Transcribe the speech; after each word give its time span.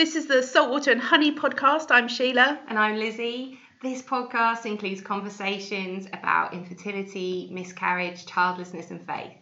This 0.00 0.16
is 0.16 0.24
the 0.24 0.42
Saltwater 0.42 0.92
and 0.92 1.00
Honey 1.02 1.30
podcast. 1.30 1.88
I'm 1.90 2.08
Sheila. 2.08 2.58
And 2.68 2.78
I'm 2.78 2.96
Lizzie. 2.96 3.60
This 3.82 4.00
podcast 4.00 4.64
includes 4.64 5.02
conversations 5.02 6.06
about 6.06 6.54
infertility, 6.54 7.50
miscarriage, 7.52 8.24
childlessness, 8.24 8.90
and 8.90 9.06
faith. 9.06 9.34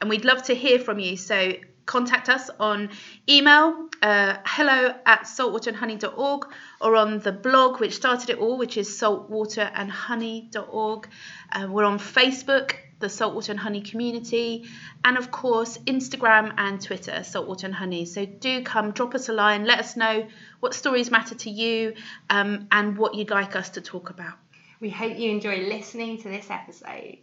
And 0.00 0.08
we'd 0.08 0.24
love 0.24 0.44
to 0.44 0.54
hear 0.54 0.78
from 0.78 1.00
you. 1.00 1.16
So 1.16 1.54
contact 1.86 2.28
us 2.28 2.48
on 2.60 2.90
email 3.28 3.88
uh, 4.02 4.36
hello 4.44 4.94
at 5.04 5.22
saltwaterandhoney.org 5.22 6.46
or 6.80 6.94
on 6.94 7.18
the 7.18 7.32
blog 7.32 7.80
which 7.80 7.94
started 7.94 8.30
it 8.30 8.38
all, 8.38 8.56
which 8.56 8.76
is 8.76 8.88
saltwaterandhoney.org. 8.88 11.08
Uh, 11.50 11.66
we're 11.68 11.82
on 11.82 11.98
Facebook 11.98 12.76
the 13.04 13.10
Saltwater 13.10 13.52
and 13.52 13.60
Honey 13.60 13.82
community, 13.82 14.64
and 15.04 15.18
of 15.18 15.30
course, 15.30 15.76
Instagram 15.86 16.54
and 16.56 16.80
Twitter, 16.80 17.22
Saltwater 17.22 17.66
and 17.66 17.74
Honey. 17.74 18.06
So 18.06 18.24
do 18.24 18.62
come, 18.62 18.92
drop 18.92 19.14
us 19.14 19.28
a 19.28 19.34
line, 19.34 19.66
let 19.66 19.78
us 19.78 19.94
know 19.94 20.26
what 20.60 20.72
stories 20.72 21.10
matter 21.10 21.34
to 21.34 21.50
you 21.50 21.92
um, 22.30 22.66
and 22.72 22.96
what 22.96 23.14
you'd 23.14 23.28
like 23.28 23.56
us 23.56 23.68
to 23.70 23.82
talk 23.82 24.08
about. 24.08 24.32
We 24.80 24.88
hope 24.88 25.18
you 25.18 25.30
enjoy 25.30 25.68
listening 25.68 26.16
to 26.22 26.30
this 26.30 26.50
episode. 26.50 27.18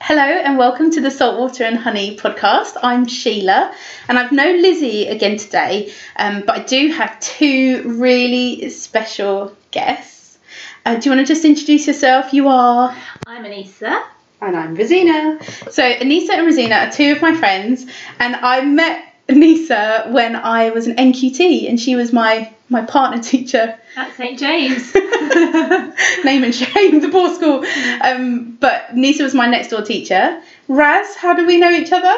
Hello 0.00 0.22
and 0.22 0.58
welcome 0.58 0.90
to 0.90 1.00
the 1.00 1.10
Saltwater 1.12 1.62
and 1.62 1.78
Honey 1.78 2.16
podcast. 2.16 2.76
I'm 2.82 3.06
Sheila 3.06 3.72
and 4.08 4.18
I've 4.18 4.32
known 4.32 4.60
Lizzie 4.60 5.06
again 5.06 5.36
today, 5.36 5.92
um, 6.16 6.42
but 6.44 6.58
I 6.58 6.64
do 6.64 6.88
have 6.88 7.20
two 7.20 7.84
really 7.84 8.70
special 8.70 9.56
guests. 9.70 10.38
Uh, 10.84 10.96
do 10.96 11.08
you 11.08 11.14
want 11.14 11.24
to 11.24 11.32
just 11.32 11.44
introduce 11.44 11.86
yourself? 11.86 12.32
You 12.32 12.48
are. 12.48 12.96
I'm 13.24 13.44
Anissa. 13.44 14.02
And 14.40 14.56
I'm 14.56 14.76
Rosina. 14.76 15.38
So 15.70 15.82
Anissa 15.82 16.30
and 16.30 16.46
Rosina 16.46 16.74
are 16.76 16.92
two 16.92 17.12
of 17.12 17.20
my 17.20 17.34
friends, 17.34 17.86
and 18.20 18.36
I 18.36 18.60
met 18.64 19.14
Anissa 19.28 20.10
when 20.12 20.36
I 20.36 20.70
was 20.70 20.86
an 20.86 20.94
NQT, 20.96 21.68
and 21.68 21.78
she 21.78 21.96
was 21.96 22.12
my 22.12 22.52
my 22.68 22.82
partner 22.82 23.20
teacher 23.22 23.76
at 23.96 24.16
St 24.16 24.38
James. 24.38 24.94
Name 26.24 26.44
and 26.44 26.54
shame, 26.54 27.00
the 27.00 27.08
poor 27.10 27.34
school. 27.34 27.64
Um, 28.00 28.56
but 28.60 28.94
Nisa 28.94 29.24
was 29.24 29.34
my 29.34 29.46
next 29.46 29.70
door 29.70 29.82
teacher. 29.82 30.40
Raz, 30.68 31.16
how 31.16 31.34
do 31.34 31.44
we 31.44 31.56
know 31.56 31.70
each 31.70 31.90
other? 31.92 32.14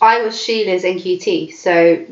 I 0.00 0.22
was 0.22 0.40
Sheila's 0.40 0.82
NQT, 0.82 1.52
so 1.52 2.06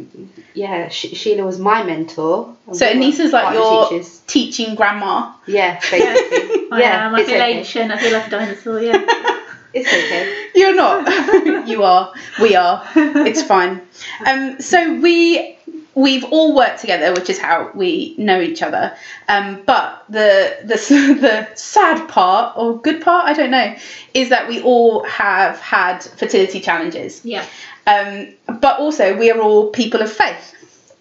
yeah, 0.54 0.88
Sh- 0.88 1.14
Sheila 1.14 1.44
was 1.44 1.58
my 1.58 1.82
mentor. 1.82 2.56
So 2.72 2.86
Anissa's 2.86 3.32
like 3.32 3.54
your 3.54 3.88
teachers. 3.88 4.20
teaching 4.26 4.74
grandma. 4.74 5.34
Yeah, 5.46 5.78
basically. 5.78 6.68
I 6.72 6.80
yeah, 6.80 7.06
am. 7.06 7.14
I 7.14 7.24
feel 7.24 7.36
okay. 7.36 7.58
ancient. 7.58 7.92
I 7.92 7.98
feel 7.98 8.12
like 8.12 8.26
a 8.26 8.30
dinosaur. 8.30 8.80
Yeah. 8.80 9.38
It's 9.74 9.88
okay. 9.88 10.50
You're 10.54 10.74
not. 10.74 11.66
you 11.66 11.82
are. 11.82 12.12
We 12.42 12.56
are. 12.56 12.86
It's 12.94 13.42
fine. 13.42 13.80
Um, 14.26 14.60
so 14.60 15.00
we 15.00 15.56
we've 15.94 16.24
all 16.24 16.54
worked 16.54 16.80
together, 16.80 17.12
which 17.12 17.28
is 17.28 17.38
how 17.38 17.70
we 17.74 18.14
know 18.18 18.40
each 18.40 18.62
other. 18.62 18.96
Um, 19.28 19.62
but 19.66 20.04
the 20.08 20.58
the 20.62 20.76
the 21.20 21.54
sad 21.54 22.08
part 22.08 22.56
or 22.56 22.78
good 22.78 23.02
part, 23.02 23.26
I 23.28 23.32
don't 23.32 23.50
know, 23.50 23.76
is 24.14 24.30
that 24.30 24.48
we 24.48 24.62
all 24.62 25.04
have 25.04 25.58
had 25.58 26.02
fertility 26.02 26.60
challenges. 26.60 27.24
Yeah. 27.24 27.44
Um, 27.86 28.34
but 28.46 28.78
also 28.78 29.16
we 29.16 29.30
are 29.30 29.40
all 29.40 29.70
people 29.70 30.02
of 30.02 30.12
faith. 30.12 30.94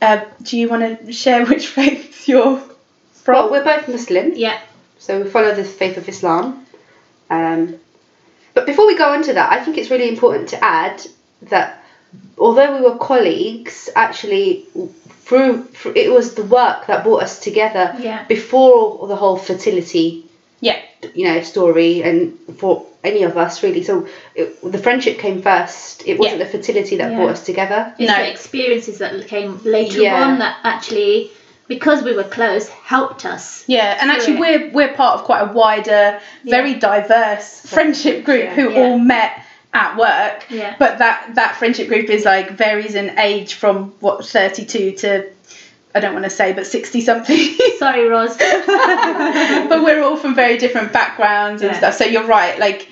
Uh, 0.00 0.24
do 0.42 0.58
you 0.58 0.68
want 0.68 1.06
to 1.06 1.12
share 1.12 1.46
which 1.46 1.66
faith 1.78 2.28
you're 2.28 2.58
from? 3.12 3.34
Well, 3.34 3.50
we're 3.50 3.64
both 3.64 3.88
Muslim. 3.88 4.32
Yeah. 4.34 4.60
So 4.98 5.20
we 5.20 5.28
follow 5.28 5.54
the 5.54 5.64
faith 5.64 5.96
of 5.96 6.08
Islam. 6.08 6.66
Um, 7.28 7.78
but 8.54 8.66
before 8.66 8.86
we 8.86 8.96
go 8.96 9.14
into 9.14 9.32
that, 9.32 9.50
I 9.50 9.64
think 9.64 9.78
it's 9.78 9.90
really 9.90 10.08
important 10.08 10.50
to 10.50 10.62
add 10.62 11.02
that 11.42 11.81
although 12.38 12.76
we 12.76 12.82
were 12.82 12.98
colleagues, 12.98 13.88
actually 13.94 14.66
through, 15.22 15.64
through 15.64 15.92
it 15.96 16.10
was 16.10 16.34
the 16.34 16.44
work 16.44 16.86
that 16.86 17.04
brought 17.04 17.22
us 17.22 17.40
together 17.40 17.94
yeah. 17.98 18.24
before 18.26 19.06
the 19.06 19.16
whole 19.16 19.36
fertility 19.36 20.26
yeah 20.60 20.80
you 21.14 21.26
know 21.26 21.42
story 21.42 22.02
and 22.02 22.38
for 22.56 22.86
any 23.04 23.22
of 23.24 23.36
us 23.36 23.62
really 23.62 23.82
so 23.82 24.06
it, 24.34 24.60
the 24.62 24.78
friendship 24.78 25.18
came 25.18 25.42
first 25.42 26.02
it 26.06 26.18
wasn't 26.18 26.38
yeah. 26.38 26.44
the 26.44 26.50
fertility 26.50 26.96
that 26.96 27.10
yeah. 27.10 27.16
brought 27.16 27.30
us 27.30 27.44
together 27.44 27.94
it's 27.98 28.08
no. 28.08 28.16
the 28.16 28.30
experiences 28.30 28.98
that 28.98 29.26
came 29.26 29.58
later 29.64 30.00
yeah. 30.00 30.24
on 30.24 30.38
that 30.38 30.58
actually 30.64 31.30
because 31.68 32.02
we 32.02 32.14
were 32.14 32.24
close 32.24 32.68
helped 32.68 33.24
us 33.24 33.64
yeah 33.68 33.98
and 34.00 34.10
actually 34.10 34.36
it. 34.36 34.40
we're 34.40 34.70
we're 34.70 34.94
part 34.94 35.18
of 35.18 35.24
quite 35.24 35.40
a 35.40 35.52
wider 35.52 36.20
very 36.44 36.74
diverse 36.74 37.60
friendship 37.66 38.24
group 38.24 38.48
who 38.50 38.72
all 38.74 38.98
met 38.98 39.41
at 39.74 39.96
work 39.96 40.44
yeah 40.50 40.76
but 40.78 40.98
that 40.98 41.34
that 41.34 41.56
friendship 41.56 41.88
group 41.88 42.10
is 42.10 42.24
like 42.24 42.50
varies 42.50 42.94
in 42.94 43.18
age 43.18 43.54
from 43.54 43.90
what 44.00 44.24
32 44.24 44.92
to 44.92 45.30
I 45.94 46.00
don't 46.00 46.14
want 46.14 46.24
to 46.24 46.30
say, 46.30 46.52
but 46.52 46.66
60 46.66 47.00
something. 47.02 47.36
Sorry, 47.78 48.08
Roz. 48.08 48.36
but 48.38 49.84
we're 49.84 50.02
all 50.02 50.16
from 50.16 50.34
very 50.34 50.56
different 50.56 50.92
backgrounds 50.92 51.60
and 51.62 51.72
yeah. 51.72 51.78
stuff. 51.78 51.94
So 51.94 52.04
you're 52.04 52.26
right. 52.26 52.58
Like, 52.58 52.88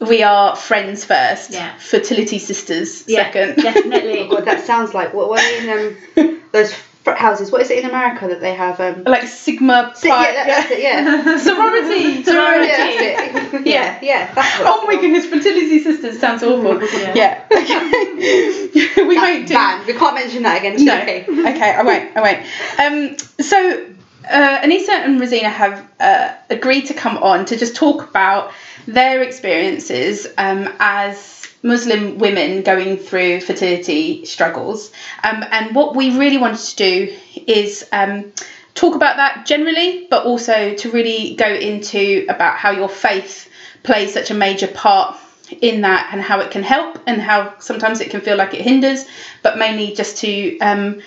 we 0.00 0.22
are 0.22 0.56
friends 0.56 1.04
first. 1.04 1.52
Yeah. 1.52 1.76
Fertility 1.76 2.38
sisters 2.38 3.04
yeah, 3.06 3.24
second. 3.24 3.62
Definitely. 3.62 4.18
oh 4.20 4.30
God, 4.30 4.44
that 4.46 4.64
sounds 4.64 4.94
like 4.94 5.14
what 5.14 5.28
were 5.28 5.38
in 5.38 5.96
um, 6.16 6.42
those 6.52 6.74
houses. 7.04 7.50
What 7.50 7.62
is 7.62 7.70
it 7.70 7.78
in 7.78 7.88
America 7.88 8.28
that 8.28 8.40
they 8.40 8.54
have? 8.54 8.80
Um, 8.80 9.04
like 9.04 9.26
Sigma 9.26 9.94
Pi. 10.00 10.08
Yeah, 10.08 10.32
that, 10.32 10.46
that's 10.46 10.70
it. 10.70 10.82
Yeah. 10.82 11.38
Sorority. 11.38 12.24
Sorority. 12.24 12.70
Yeah, 13.50 13.62
yeah, 13.64 13.98
yeah. 14.00 14.34
That's 14.34 14.60
oh 14.60 14.86
my 14.86 14.94
goodness, 14.94 15.26
fertility 15.26 15.82
sisters 15.82 16.20
sounds 16.20 16.42
awful. 16.42 16.80
yeah. 17.00 17.14
yeah. 17.14 17.44
Okay. 17.50 19.06
we 19.06 19.16
won't 19.16 19.48
do. 19.48 19.54
Banned. 19.54 19.86
We 19.86 19.92
can't 19.94 20.14
mention 20.14 20.42
that 20.44 20.58
again. 20.58 20.84
No. 20.84 21.00
Okay. 21.00 21.24
okay. 21.28 21.72
I 21.72 21.82
won't. 21.82 22.16
I 22.16 22.20
won't. 22.20 23.18
Um. 23.18 23.18
So. 23.40 23.86
Uh, 24.28 24.60
Anissa 24.60 24.90
and 24.90 25.20
Rosina 25.20 25.48
have 25.48 25.88
uh, 25.98 26.34
agreed 26.50 26.86
to 26.86 26.94
come 26.94 27.18
on 27.18 27.46
to 27.46 27.56
just 27.56 27.74
talk 27.74 28.08
about 28.08 28.52
their 28.86 29.22
experiences 29.22 30.26
um, 30.38 30.72
as 30.78 31.46
Muslim 31.62 32.18
women 32.18 32.62
going 32.62 32.96
through 32.96 33.40
fertility 33.40 34.24
struggles. 34.24 34.92
Um, 35.24 35.44
and 35.50 35.74
what 35.74 35.96
we 35.96 36.16
really 36.16 36.38
wanted 36.38 36.60
to 36.60 36.76
do 36.76 37.16
is 37.46 37.86
um, 37.92 38.32
talk 38.74 38.94
about 38.94 39.16
that 39.16 39.46
generally, 39.46 40.06
but 40.10 40.24
also 40.24 40.74
to 40.74 40.90
really 40.90 41.34
go 41.34 41.46
into 41.48 42.26
about 42.28 42.56
how 42.56 42.70
your 42.70 42.88
faith 42.88 43.48
plays 43.82 44.12
such 44.12 44.30
a 44.30 44.34
major 44.34 44.68
part 44.68 45.16
in 45.60 45.80
that 45.80 46.10
and 46.12 46.22
how 46.22 46.40
it 46.40 46.50
can 46.50 46.62
help 46.62 46.98
and 47.06 47.20
how 47.20 47.58
sometimes 47.58 48.00
it 48.00 48.10
can 48.10 48.20
feel 48.20 48.36
like 48.36 48.54
it 48.54 48.60
hinders, 48.60 49.06
but 49.42 49.58
mainly 49.58 49.94
just 49.94 50.18
to 50.18 50.58
um, 50.60 51.00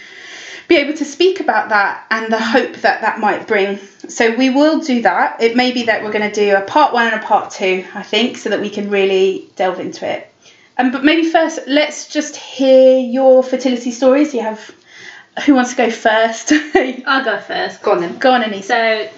be 0.73 0.81
able 0.81 0.97
to 0.97 1.05
speak 1.05 1.39
about 1.39 1.69
that 1.69 2.05
and 2.09 2.31
the 2.31 2.39
hope 2.39 2.75
that 2.77 3.01
that 3.01 3.19
might 3.19 3.47
bring. 3.47 3.79
So 4.07 4.35
we 4.35 4.49
will 4.49 4.79
do 4.79 5.01
that. 5.03 5.41
It 5.41 5.55
may 5.55 5.71
be 5.71 5.83
that 5.83 6.03
we're 6.03 6.11
going 6.11 6.29
to 6.29 6.33
do 6.33 6.55
a 6.55 6.61
part 6.61 6.93
one 6.93 7.07
and 7.07 7.21
a 7.21 7.25
part 7.25 7.51
two, 7.51 7.85
I 7.93 8.03
think, 8.03 8.37
so 8.37 8.49
that 8.49 8.59
we 8.59 8.69
can 8.69 8.89
really 8.89 9.49
delve 9.55 9.79
into 9.79 10.09
it. 10.09 10.33
Um, 10.77 10.91
but 10.91 11.03
maybe 11.03 11.29
first, 11.29 11.59
let's 11.67 12.07
just 12.07 12.35
hear 12.35 12.97
your 12.99 13.43
fertility 13.43 13.91
stories. 13.91 14.33
You 14.33 14.41
have 14.41 14.73
who 15.45 15.53
wants 15.55 15.71
to 15.71 15.77
go 15.77 15.91
first? 15.91 16.51
I'll 17.05 17.25
go 17.25 17.39
first. 17.39 17.81
Go 17.83 17.91
on 17.93 18.01
then. 18.01 18.17
Go 18.17 18.31
on, 18.31 18.43
Annie. 18.43 18.61
So, 18.61 19.09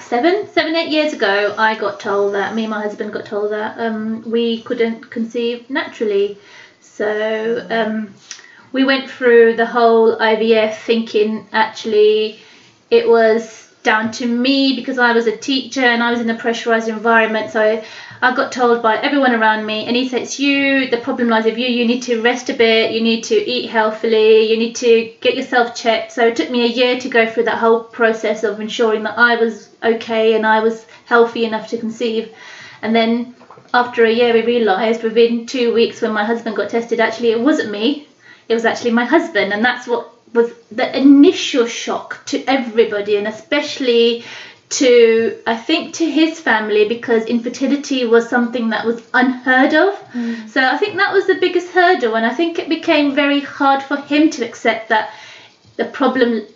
seven, 0.00 0.48
seven, 0.48 0.76
eight 0.76 0.90
years 0.90 1.12
ago, 1.12 1.54
I 1.56 1.74
got 1.76 2.00
told 2.00 2.34
that 2.34 2.54
me 2.54 2.64
and 2.64 2.70
my 2.70 2.82
husband 2.82 3.12
got 3.12 3.26
told 3.26 3.52
that 3.52 3.78
um, 3.78 4.30
we 4.30 4.62
couldn't 4.62 5.10
conceive 5.10 5.68
naturally. 5.70 6.38
So 6.80 7.66
um, 7.70 8.14
we 8.76 8.84
went 8.84 9.08
through 9.08 9.56
the 9.56 9.64
whole 9.64 10.18
IVF, 10.18 10.74
thinking 10.74 11.48
actually 11.50 12.38
it 12.90 13.08
was 13.08 13.72
down 13.82 14.10
to 14.10 14.26
me 14.26 14.76
because 14.76 14.98
I 14.98 15.12
was 15.12 15.26
a 15.26 15.34
teacher 15.34 15.80
and 15.80 16.02
I 16.02 16.10
was 16.10 16.20
in 16.20 16.28
a 16.28 16.34
pressurized 16.34 16.86
environment. 16.86 17.50
So 17.50 17.82
I 18.20 18.36
got 18.36 18.52
told 18.52 18.82
by 18.82 18.98
everyone 18.98 19.34
around 19.34 19.64
me, 19.64 19.86
and 19.86 19.96
he 19.96 20.06
said, 20.10 20.20
It's 20.20 20.38
you, 20.38 20.90
the 20.90 20.98
problem 20.98 21.30
lies 21.30 21.46
with 21.46 21.56
you. 21.56 21.66
You 21.66 21.86
need 21.86 22.02
to 22.02 22.20
rest 22.20 22.50
a 22.50 22.54
bit, 22.54 22.92
you 22.92 23.00
need 23.00 23.24
to 23.24 23.36
eat 23.50 23.70
healthily, 23.70 24.50
you 24.50 24.58
need 24.58 24.74
to 24.76 25.10
get 25.22 25.36
yourself 25.36 25.74
checked. 25.74 26.12
So 26.12 26.26
it 26.26 26.36
took 26.36 26.50
me 26.50 26.64
a 26.64 26.76
year 26.80 27.00
to 27.00 27.08
go 27.08 27.26
through 27.26 27.44
that 27.44 27.56
whole 27.56 27.82
process 27.84 28.44
of 28.44 28.60
ensuring 28.60 29.04
that 29.04 29.16
I 29.16 29.36
was 29.36 29.70
okay 29.82 30.34
and 30.34 30.46
I 30.46 30.60
was 30.60 30.84
healthy 31.06 31.46
enough 31.46 31.68
to 31.68 31.78
conceive. 31.78 32.28
And 32.82 32.94
then 32.94 33.36
after 33.72 34.04
a 34.04 34.12
year, 34.12 34.34
we 34.34 34.42
realised 34.42 35.02
within 35.02 35.46
two 35.46 35.72
weeks 35.72 36.02
when 36.02 36.12
my 36.12 36.24
husband 36.24 36.56
got 36.56 36.68
tested, 36.68 37.00
actually, 37.00 37.30
it 37.30 37.40
wasn't 37.40 37.70
me, 37.70 38.06
it 38.48 38.54
was 38.54 38.64
actually 38.64 38.92
my 38.92 39.04
husband. 39.04 39.52
And 39.52 39.64
that's 39.64 39.86
what 39.86 40.12
was 40.32 40.52
the 40.70 40.96
initial 40.96 41.66
shock 41.66 42.24
to 42.26 42.44
everybody, 42.44 43.16
and 43.16 43.26
especially 43.26 44.24
to 44.68 45.38
I 45.46 45.56
think 45.56 45.94
to 45.94 46.10
his 46.10 46.40
family 46.40 46.88
because 46.88 47.24
infertility 47.26 48.04
was 48.04 48.28
something 48.28 48.70
that 48.70 48.84
was 48.84 49.02
unheard 49.14 49.74
of. 49.74 49.94
Mm. 50.12 50.48
So 50.48 50.64
I 50.64 50.76
think 50.76 50.96
that 50.96 51.12
was 51.12 51.26
the 51.26 51.36
biggest 51.36 51.70
hurdle, 51.70 52.16
and 52.16 52.26
I 52.26 52.34
think 52.34 52.58
it 52.58 52.68
became 52.68 53.14
very 53.14 53.40
hard 53.40 53.82
for 53.82 53.96
him 53.96 54.30
to 54.30 54.44
accept 54.44 54.88
that 54.88 55.12
the 55.76 55.84
problem. 55.84 56.46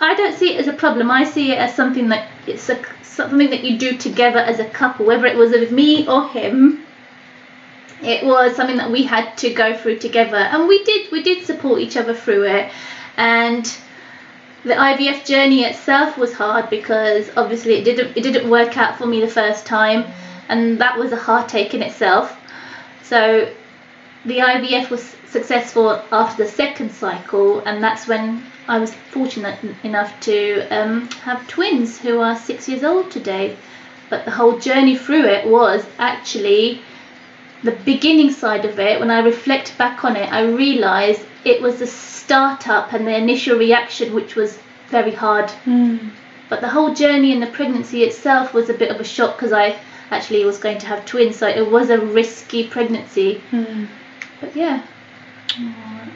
I 0.00 0.14
don't 0.14 0.36
see 0.36 0.54
it 0.54 0.60
as 0.60 0.68
a 0.68 0.72
problem. 0.72 1.10
I 1.10 1.24
see 1.24 1.50
it 1.52 1.58
as 1.58 1.74
something 1.74 2.08
that 2.10 2.28
it's 2.46 2.68
a, 2.68 2.78
something 3.02 3.50
that 3.50 3.64
you 3.64 3.78
do 3.78 3.96
together 3.96 4.38
as 4.38 4.60
a 4.60 4.64
couple, 4.64 5.06
whether 5.06 5.26
it 5.26 5.36
was 5.36 5.50
with 5.50 5.72
me 5.72 6.06
or 6.06 6.28
him. 6.28 6.84
It 8.02 8.24
was 8.24 8.54
something 8.54 8.76
that 8.76 8.90
we 8.90 9.02
had 9.02 9.36
to 9.38 9.52
go 9.52 9.76
through 9.76 9.98
together, 9.98 10.36
and 10.36 10.68
we 10.68 10.84
did. 10.84 11.10
We 11.10 11.22
did 11.22 11.44
support 11.44 11.80
each 11.80 11.96
other 11.96 12.14
through 12.14 12.44
it 12.44 12.70
and 13.18 13.76
the 14.64 14.74
IVF 14.74 15.24
journey 15.26 15.64
itself 15.64 16.16
was 16.16 16.32
hard 16.32 16.70
because 16.70 17.28
obviously 17.36 17.74
it 17.74 17.84
didn't 17.84 18.16
it 18.16 18.22
didn't 18.22 18.48
work 18.48 18.78
out 18.78 18.96
for 18.96 19.06
me 19.06 19.20
the 19.20 19.28
first 19.28 19.66
time, 19.66 20.04
and 20.48 20.80
that 20.80 20.98
was 20.98 21.12
a 21.12 21.16
heartache 21.16 21.74
in 21.74 21.82
itself. 21.82 22.36
So 23.02 23.52
the 24.24 24.38
IVF 24.38 24.88
was 24.90 25.02
successful 25.26 26.02
after 26.12 26.44
the 26.44 26.50
second 26.50 26.92
cycle, 26.92 27.60
and 27.60 27.82
that's 27.82 28.06
when 28.06 28.44
I 28.68 28.78
was 28.78 28.94
fortunate 29.10 29.58
enough 29.82 30.18
to 30.20 30.68
um, 30.70 31.08
have 31.24 31.46
twins 31.48 31.98
who 31.98 32.20
are 32.20 32.36
six 32.36 32.68
years 32.68 32.84
old 32.84 33.10
today. 33.10 33.56
But 34.10 34.24
the 34.24 34.30
whole 34.30 34.58
journey 34.58 34.96
through 34.96 35.24
it 35.24 35.46
was 35.46 35.84
actually 35.98 36.82
the 37.64 37.72
beginning 37.72 38.30
side 38.30 38.64
of 38.64 38.78
it. 38.78 39.00
When 39.00 39.10
I 39.10 39.20
reflect 39.20 39.76
back 39.78 40.04
on 40.04 40.16
it, 40.16 40.32
I 40.32 40.42
realise 40.42 41.24
it 41.44 41.60
was 41.62 41.78
the 41.78 41.86
startup 41.86 42.92
and 42.92 43.06
the 43.06 43.16
initial 43.16 43.58
reaction 43.58 44.14
which 44.14 44.36
was 44.36 44.58
very 44.88 45.12
hard. 45.12 45.50
Hmm. 45.50 45.96
But 46.48 46.60
the 46.60 46.68
whole 46.68 46.94
journey 46.94 47.32
and 47.32 47.42
the 47.42 47.46
pregnancy 47.48 48.02
itself 48.04 48.54
was 48.54 48.70
a 48.70 48.74
bit 48.74 48.90
of 48.90 49.00
a 49.00 49.04
shock 49.04 49.36
because 49.36 49.52
I 49.52 49.76
actually 50.10 50.44
was 50.44 50.58
going 50.58 50.78
to 50.78 50.86
have 50.86 51.04
twins, 51.04 51.36
so 51.36 51.46
it 51.46 51.70
was 51.70 51.90
a 51.90 51.98
risky 51.98 52.66
pregnancy. 52.68 53.42
Hmm. 53.50 53.84
But 54.40 54.54
yeah, 54.56 54.82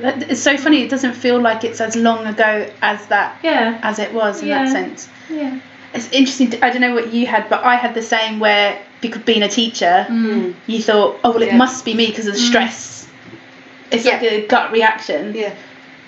It's 0.01 0.41
so 0.43 0.57
funny. 0.57 0.83
It 0.83 0.91
doesn't 0.91 1.15
feel 1.15 1.41
like 1.41 1.65
it's 1.65 1.81
as 1.81 1.97
long 1.97 2.27
ago 2.27 2.69
as 2.83 3.07
that 3.09 3.37
yeah, 3.43 3.79
as 3.83 3.99
it 3.99 4.13
was 4.13 4.41
in 4.43 4.49
Yeah. 4.49 4.65
that 4.65 4.73
sense. 4.73 5.09
yeah. 5.29 5.59
It's 5.95 6.09
interesting. 6.13 6.51
to- 6.51 6.65
I 6.65 6.71
don't 6.71 6.81
know 6.81 6.95
what 6.95 7.13
you 7.13 7.27
had, 7.27 7.49
but 7.51 7.63
I 7.65 7.77
had 7.77 7.95
the 7.95 8.03
same 8.03 8.41
where 8.41 8.79
because 9.03 9.23
being 9.23 9.43
a 9.43 9.49
teacher, 9.49 10.07
Mm. 10.09 10.55
you 10.67 10.81
thought, 10.81 11.19
oh 11.25 11.31
well, 11.33 11.43
it 11.43 11.49
Yeah. 11.49 11.57
must 11.59 11.85
be 11.85 11.93
me 11.93 12.07
because 12.07 12.27
of 12.27 12.35
the 12.35 12.41
stress. 12.41 13.07
It's 13.91 14.07
like 14.07 14.23
a 14.23 14.47
gut 14.47 14.73
reaction. 14.73 15.35
Yeah, 15.35 15.53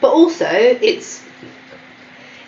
but 0.00 0.10
also 0.20 0.48
it's 0.90 1.20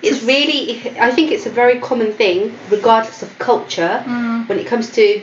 it's 0.02 0.22
really 0.22 0.64
I 0.98 1.10
think 1.10 1.31
it's 1.32 1.46
a 1.46 1.50
very 1.50 1.78
common 1.81 2.12
thing, 2.12 2.56
regardless 2.70 3.22
of 3.22 3.38
culture, 3.38 4.02
Mm. 4.06 4.48
when 4.48 4.58
it 4.58 4.66
comes 4.66 4.90
to 4.93 5.20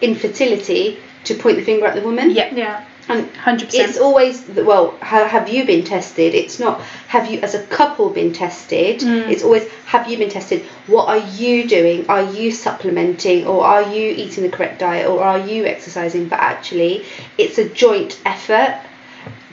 infertility, 0.00 0.98
to 1.24 1.34
point 1.34 1.56
the 1.58 1.64
finger 1.64 1.86
at 1.86 1.94
the 1.94 2.02
woman. 2.02 2.30
Yeah, 2.30 2.48
Yeah. 2.54 2.80
And 3.08 3.30
hundred 3.36 3.72
it's 3.72 3.98
always 3.98 4.46
well, 4.48 4.96
how 5.00 5.26
have 5.26 5.48
you 5.48 5.64
been 5.64 5.84
tested? 5.84 6.34
It's 6.34 6.58
not 6.58 6.80
have 7.08 7.30
you 7.30 7.40
as 7.40 7.54
a 7.54 7.62
couple 7.66 8.10
been 8.10 8.32
tested. 8.32 9.00
Mm. 9.00 9.30
It's 9.30 9.42
always 9.42 9.68
have 9.86 10.10
you 10.10 10.18
been 10.18 10.30
tested? 10.30 10.62
What 10.86 11.08
are 11.08 11.28
you 11.34 11.68
doing? 11.68 12.08
Are 12.08 12.32
you 12.32 12.50
supplementing 12.50 13.46
or 13.46 13.64
are 13.64 13.82
you 13.82 14.10
eating 14.10 14.42
the 14.42 14.50
correct 14.50 14.80
diet 14.80 15.08
or 15.08 15.22
are 15.22 15.38
you 15.38 15.66
exercising? 15.66 16.28
But 16.28 16.40
actually, 16.40 17.04
it's 17.38 17.58
a 17.58 17.68
joint 17.68 18.20
effort 18.24 18.80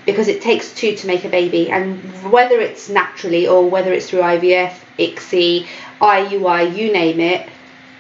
because 0.06 0.28
it 0.28 0.42
takes 0.42 0.74
two 0.74 0.96
to 0.96 1.08
make 1.08 1.24
a 1.24 1.30
baby, 1.30 1.72
and 1.72 1.98
whether 2.30 2.60
it's 2.60 2.90
naturally 2.90 3.48
or 3.48 3.70
whether 3.70 3.94
it's 3.94 4.10
through 4.10 4.20
IVF, 4.20 4.74
ICSI, 5.00 5.66
IUI, 6.02 6.76
you 6.76 6.92
name 6.92 7.20
it, 7.20 7.48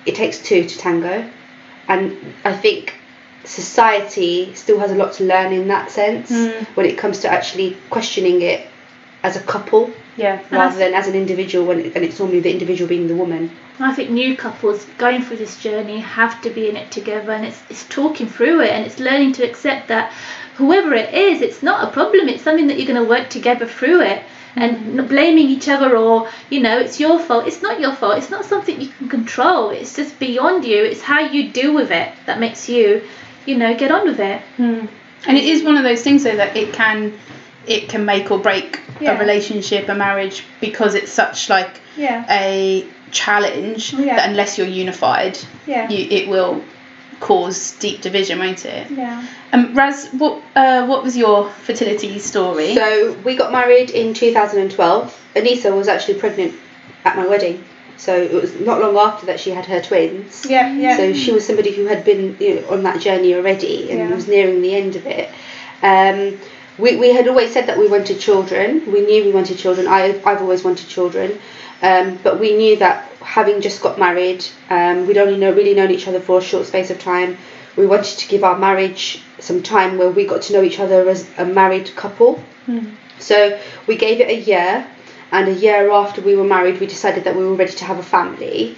it 0.05 0.15
takes 0.15 0.41
two 0.41 0.67
to 0.67 0.77
tango. 0.77 1.29
And 1.87 2.17
I 2.43 2.53
think 2.53 2.95
society 3.45 4.53
still 4.55 4.79
has 4.79 4.91
a 4.91 4.95
lot 4.95 5.13
to 5.13 5.23
learn 5.25 5.51
in 5.53 5.67
that 5.67 5.91
sense 5.91 6.31
Mm. 6.31 6.65
when 6.75 6.85
it 6.85 6.97
comes 6.97 7.19
to 7.19 7.27
actually 7.29 7.77
questioning 7.89 8.41
it 8.41 8.61
as 9.23 9.35
a 9.35 9.39
couple 9.41 9.91
Yeah. 10.17 10.39
rather 10.51 10.77
than 10.77 10.93
as 10.93 11.07
an 11.07 11.15
individual 11.15 11.65
when 11.65 11.79
and 11.95 12.03
it's 12.05 12.19
normally 12.19 12.39
the 12.41 12.51
individual 12.51 12.87
being 12.87 13.07
the 13.07 13.15
woman. 13.15 13.51
I 13.79 13.93
think 13.93 14.09
new 14.11 14.35
couples 14.37 14.85
going 14.97 15.23
through 15.23 15.37
this 15.37 15.57
journey 15.57 15.99
have 15.99 16.41
to 16.41 16.49
be 16.49 16.69
in 16.69 16.75
it 16.77 16.91
together 16.91 17.31
and 17.31 17.45
it's, 17.45 17.61
it's 17.69 17.85
talking 17.89 18.27
through 18.27 18.61
it 18.61 18.69
and 18.71 18.85
it's 18.85 18.99
learning 18.99 19.33
to 19.33 19.43
accept 19.43 19.87
that 19.87 20.11
whoever 20.57 20.93
it 20.93 21.13
is, 21.13 21.41
it's 21.41 21.63
not 21.63 21.87
a 21.87 21.91
problem. 21.91 22.29
It's 22.29 22.43
something 22.43 22.67
that 22.67 22.77
you're 22.77 22.91
going 22.93 23.01
to 23.03 23.09
work 23.09 23.29
together 23.29 23.65
through 23.65 24.01
it 24.01 24.21
and 24.55 24.93
not 24.97 25.07
blaming 25.09 25.47
each 25.49 25.67
other 25.67 25.97
or, 25.97 26.29
you 26.51 26.59
know, 26.59 26.77
it's 26.79 26.99
your 26.99 27.17
fault. 27.19 27.47
It's 27.47 27.63
not 27.63 27.79
your 27.79 27.93
fault. 27.93 28.19
It's 28.19 28.29
not 28.29 28.45
something 28.45 28.79
you 28.79 28.89
can 28.99 29.09
control. 29.09 29.71
It's 29.71 29.95
just 29.95 30.19
beyond 30.19 30.63
you. 30.65 30.83
It's 30.83 31.01
how 31.01 31.21
you 31.21 31.49
deal 31.49 31.73
with 31.73 31.89
it 31.89 32.09
that 32.27 32.39
makes 32.39 32.69
you, 32.69 33.01
you 33.45 33.57
know, 33.57 33.75
get 33.75 33.91
on 33.91 34.05
with 34.07 34.19
it. 34.19 34.41
Mm. 34.57 34.87
And 35.27 35.37
it 35.37 35.43
is 35.45 35.63
one 35.63 35.77
of 35.77 35.83
those 35.83 36.01
things 36.01 36.23
though 36.23 36.35
that 36.35 36.55
it 36.57 36.73
can 36.73 37.13
it 37.65 37.87
can 37.87 38.03
make 38.05 38.29
or 38.29 38.39
break 38.39 38.81
Yeah. 38.99 39.15
a 39.15 39.19
relationship, 39.19 39.87
a 39.87 39.95
marriage, 39.95 40.43
because 40.59 40.95
it's 40.95 41.11
such 41.11 41.49
like 41.49 41.79
Yeah. 41.95 42.25
a 42.29 42.85
challenge 43.11 43.93
Yeah. 43.93 44.15
that 44.17 44.29
unless 44.29 44.57
you're 44.57 44.67
unified, 44.67 45.37
Yeah. 45.65 45.89
you, 45.89 46.07
it 46.09 46.27
will 46.27 46.61
cause 47.21 47.71
deep 47.79 48.01
division, 48.01 48.39
won't 48.39 48.65
it? 48.65 48.87
Yeah. 48.91 49.23
Um, 49.53 49.73
Raz, 49.73 50.09
what 50.11 50.41
uh, 50.57 50.85
what 50.87 51.03
was 51.03 51.15
your 51.15 51.49
fertility 51.49 52.19
story? 52.19 52.75
So 52.75 53.15
we 53.23 53.35
got 53.37 53.51
married 53.53 53.91
in 53.91 54.13
2012. 54.13 55.21
Anissa 55.35 55.75
was 55.75 55.87
actually 55.87 56.15
pregnant 56.15 56.53
at 57.05 57.15
my 57.15 57.25
wedding. 57.25 57.63
So 57.97 58.15
it 58.15 58.31
was 58.33 58.59
not 58.59 58.79
long 58.79 58.97
after 58.97 59.25
that 59.27 59.39
she 59.39 59.51
had 59.51 59.65
her 59.65 59.81
twins. 59.81 60.45
Yeah, 60.47 60.73
yeah. 60.73 60.97
So 60.97 61.13
she 61.13 61.31
was 61.31 61.45
somebody 61.45 61.71
who 61.71 61.85
had 61.85 62.03
been 62.03 62.35
you 62.39 62.61
know, 62.61 62.69
on 62.69 62.83
that 62.83 62.99
journey 62.99 63.33
already 63.35 63.89
and 63.91 63.99
Yeah. 63.99 64.15
was 64.15 64.27
nearing 64.27 64.61
the 64.61 64.75
end 64.75 64.95
of 64.95 65.05
it. 65.05 65.29
Um, 65.81 66.37
we, 66.77 66.95
we 66.97 67.13
had 67.13 67.27
always 67.27 67.53
said 67.53 67.67
that 67.67 67.77
we 67.77 67.87
wanted 67.87 68.19
children. 68.19 68.91
We 68.91 69.01
knew 69.01 69.25
we 69.25 69.31
wanted 69.31 69.57
children. 69.57 69.87
I, 69.87 70.19
I've 70.25 70.41
always 70.41 70.63
wanted 70.63 70.87
children. 70.87 71.39
Um, 71.81 72.17
but 72.23 72.39
we 72.39 72.55
knew 72.55 72.77
that 72.77 73.09
having 73.21 73.61
just 73.61 73.81
got 73.81 73.99
married, 73.99 74.43
um, 74.69 75.05
we'd 75.05 75.17
only 75.17 75.37
know, 75.37 75.51
really 75.51 75.73
known 75.75 75.91
each 75.91 76.07
other 76.07 76.19
for 76.19 76.39
a 76.39 76.41
short 76.41 76.65
space 76.65 76.89
of 76.89 76.99
time. 76.99 77.37
We 77.75 77.85
wanted 77.85 78.17
to 78.19 78.27
give 78.27 78.43
our 78.43 78.57
marriage 78.57 79.21
some 79.39 79.61
time 79.61 79.97
where 79.97 80.09
we 80.09 80.25
got 80.25 80.43
to 80.43 80.53
know 80.53 80.63
each 80.63 80.79
other 80.79 81.07
as 81.09 81.27
a 81.37 81.45
married 81.45 81.93
couple. 81.95 82.41
So 83.19 83.59
we 83.87 83.95
gave 83.97 84.19
it 84.21 84.29
a 84.29 84.35
year, 84.35 84.87
and 85.33 85.49
a 85.49 85.53
year 85.53 85.89
after 85.91 86.21
we 86.21 86.35
were 86.35 86.43
married, 86.43 86.79
we 86.79 86.85
decided 86.85 87.23
that 87.23 87.35
we 87.35 87.43
were 87.43 87.55
ready 87.55 87.73
to 87.73 87.85
have 87.85 87.97
a 87.97 88.03
family. 88.03 88.77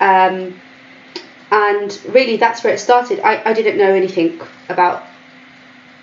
Um, 0.00 0.60
and 1.50 2.00
really, 2.08 2.36
that's 2.36 2.62
where 2.62 2.72
it 2.72 2.78
started. 2.78 3.18
I, 3.20 3.42
I 3.50 3.52
didn't 3.52 3.78
know 3.78 3.92
anything 3.92 4.40
about, 4.68 5.04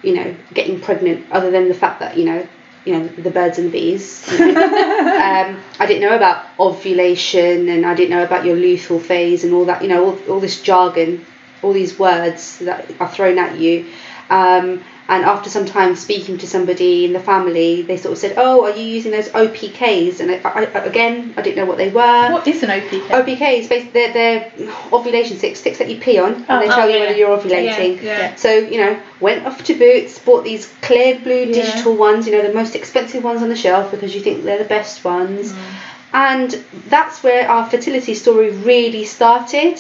you 0.04 0.14
know, 0.16 0.36
getting 0.54 0.82
pregnant 0.82 1.32
other 1.32 1.50
than 1.50 1.70
the 1.70 1.74
fact 1.74 2.02
that, 2.02 2.18
you 2.18 2.26
know, 2.26 2.46
you 2.84 3.00
know, 3.00 3.08
the 3.08 3.32
birds 3.32 3.58
and 3.58 3.68
the 3.68 3.72
bees. 3.72 4.28
you 4.38 4.52
know. 4.54 4.64
um, 4.64 5.64
I 5.80 5.86
didn't 5.86 6.02
know 6.02 6.16
about 6.16 6.46
ovulation 6.60 7.70
and 7.70 7.86
I 7.86 7.96
didn't 7.96 8.12
know 8.12 8.24
about 8.24 8.44
your 8.46 8.58
luteal 8.58 9.02
phase 9.02 9.46
and 9.46 9.54
all 9.54 9.66
that, 9.66 9.82
you 9.82 9.88
know, 9.88 10.06
all, 10.06 10.20
all 10.30 10.40
this 10.42 10.62
jargon, 10.62 11.26
all 11.64 11.72
these 11.72 11.98
words 11.98 12.60
that 12.60 12.92
are 13.00 13.10
thrown 13.10 13.38
at 13.40 13.58
you. 13.58 13.88
Um, 14.30 14.84
and 15.08 15.24
after 15.24 15.50
some 15.52 15.66
time 15.66 15.96
speaking 15.96 16.40
to 16.40 16.48
somebody 16.48 17.06
in 17.06 17.14
the 17.14 17.20
family, 17.20 17.84
they 17.84 17.98
sort 17.98 18.14
of 18.14 18.18
said, 18.18 18.34
"Oh, 18.38 18.66
are 18.66 18.76
you 18.76 18.84
using 18.84 19.12
those 19.12 19.30
OPKs?" 19.30 20.20
And 20.20 20.32
I, 20.32 20.50
I, 20.50 20.62
again, 20.86 21.34
I 21.38 21.44
didn't 21.44 21.58
know 21.58 21.66
what 21.66 21.78
they 21.78 21.90
were. 21.90 22.32
what 22.32 22.48
is 22.48 22.64
an 22.64 22.70
OPK? 22.70 23.08
OPKs, 23.10 23.70
basically, 23.70 23.92
they're, 23.92 24.14
they're 24.14 24.52
ovulation 24.92 25.38
sticks, 25.38 25.60
sticks 25.60 25.78
that 25.78 25.90
you 25.90 26.00
pee 26.00 26.18
on, 26.18 26.34
and 26.34 26.46
Oh, 26.50 26.60
they 26.60 26.68
tell 26.68 26.82
oh, 26.82 26.86
you 26.88 26.96
yeah, 26.96 27.00
whether 27.02 27.18
you're 27.18 27.38
ovulating. 27.38 28.02
Yeah, 28.02 28.20
yeah. 28.20 28.36
So, 28.36 28.56
you 28.56 28.78
know, 28.78 29.00
went 29.20 29.46
off 29.46 29.64
to 29.66 29.76
Boots, 29.76 30.18
bought 30.20 30.44
these 30.44 30.72
Clearblue 30.82 31.54
digital 31.54 31.96
ones, 31.96 32.26
you 32.26 32.34
know, 32.34 32.42
the 32.42 32.54
most 32.54 32.76
expensive 32.76 33.24
ones 33.24 33.44
on 33.44 33.50
the 33.50 33.56
shelf 33.56 33.92
because 33.92 34.16
you 34.16 34.22
think 34.22 34.44
they're 34.44 34.58
the 34.58 34.66
best 34.66 35.04
ones. 35.04 35.54
Mm. 35.54 35.76
And 36.14 36.52
that's 36.88 37.22
where 37.24 37.50
our 37.50 37.70
fertility 37.70 38.16
story 38.16 38.52
really 38.52 39.04
started 39.06 39.80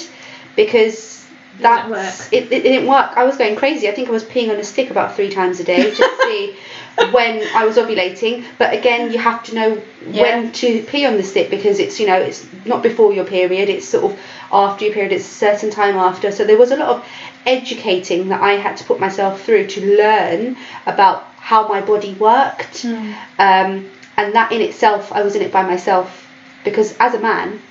because 0.56 1.15
Didn't 1.58 1.90
work. 1.90 2.14
it, 2.32 2.52
it 2.52 2.64
didn't 2.64 2.88
work. 2.88 3.12
I 3.16 3.24
was 3.24 3.38
going 3.38 3.56
crazy. 3.56 3.88
I 3.88 3.92
think 3.94 4.08
I 4.10 4.12
was 4.12 4.24
peeing 4.24 4.50
on 4.52 4.58
a 4.58 4.64
stick 4.64 4.90
about 4.92 5.16
three 5.16 5.30
times 5.32 5.60
a 5.60 5.64
day 5.64 5.84
just 5.84 5.98
to 5.98 6.18
see 6.24 6.56
when 7.12 7.44
I 7.56 7.66
was 7.66 7.78
ovulating. 7.78 8.46
But 8.58 8.74
again, 8.74 9.12
you 9.12 9.20
have 9.20 9.44
to 9.46 9.56
know 9.56 9.82
Yeah. 10.08 10.22
when 10.24 10.52
to 10.54 10.84
pee 10.84 11.06
on 11.06 11.18
the 11.18 11.24
stick 11.24 11.50
because 11.50 11.80
it's 11.80 12.00
you 12.00 12.08
know 12.08 12.18
it's 12.20 12.46
not 12.66 12.84
before 12.84 13.14
your 13.14 13.26
period. 13.26 13.70
It's 13.70 13.88
sort 13.88 14.12
of 14.12 14.20
after 14.52 14.86
your 14.86 14.94
period. 14.94 15.12
It's 15.12 15.26
a 15.26 15.34
certain 15.34 15.70
time 15.72 15.96
after. 15.96 16.32
So 16.32 16.44
there 16.46 16.58
was 16.58 16.72
a 16.72 16.76
lot 16.78 16.90
of 16.90 17.06
educating 17.46 18.30
that 18.30 18.42
I 18.42 18.54
had 18.54 18.78
to 18.78 18.84
put 18.84 19.00
myself 19.00 19.44
through 19.44 19.68
to 19.68 19.98
learn 19.98 20.58
about 20.86 21.24
how 21.38 21.68
my 21.68 21.82
body 21.82 22.14
worked. 22.16 22.86
Um, 22.86 23.90
and 24.18 24.34
that 24.34 24.52
in 24.52 24.62
itself, 24.62 25.12
I 25.12 25.22
was 25.24 25.36
in 25.36 25.42
it 25.42 25.52
by 25.52 25.62
myself 25.64 26.28
because 26.64 26.96
as 27.00 27.14
a 27.14 27.20
man, 27.20 27.62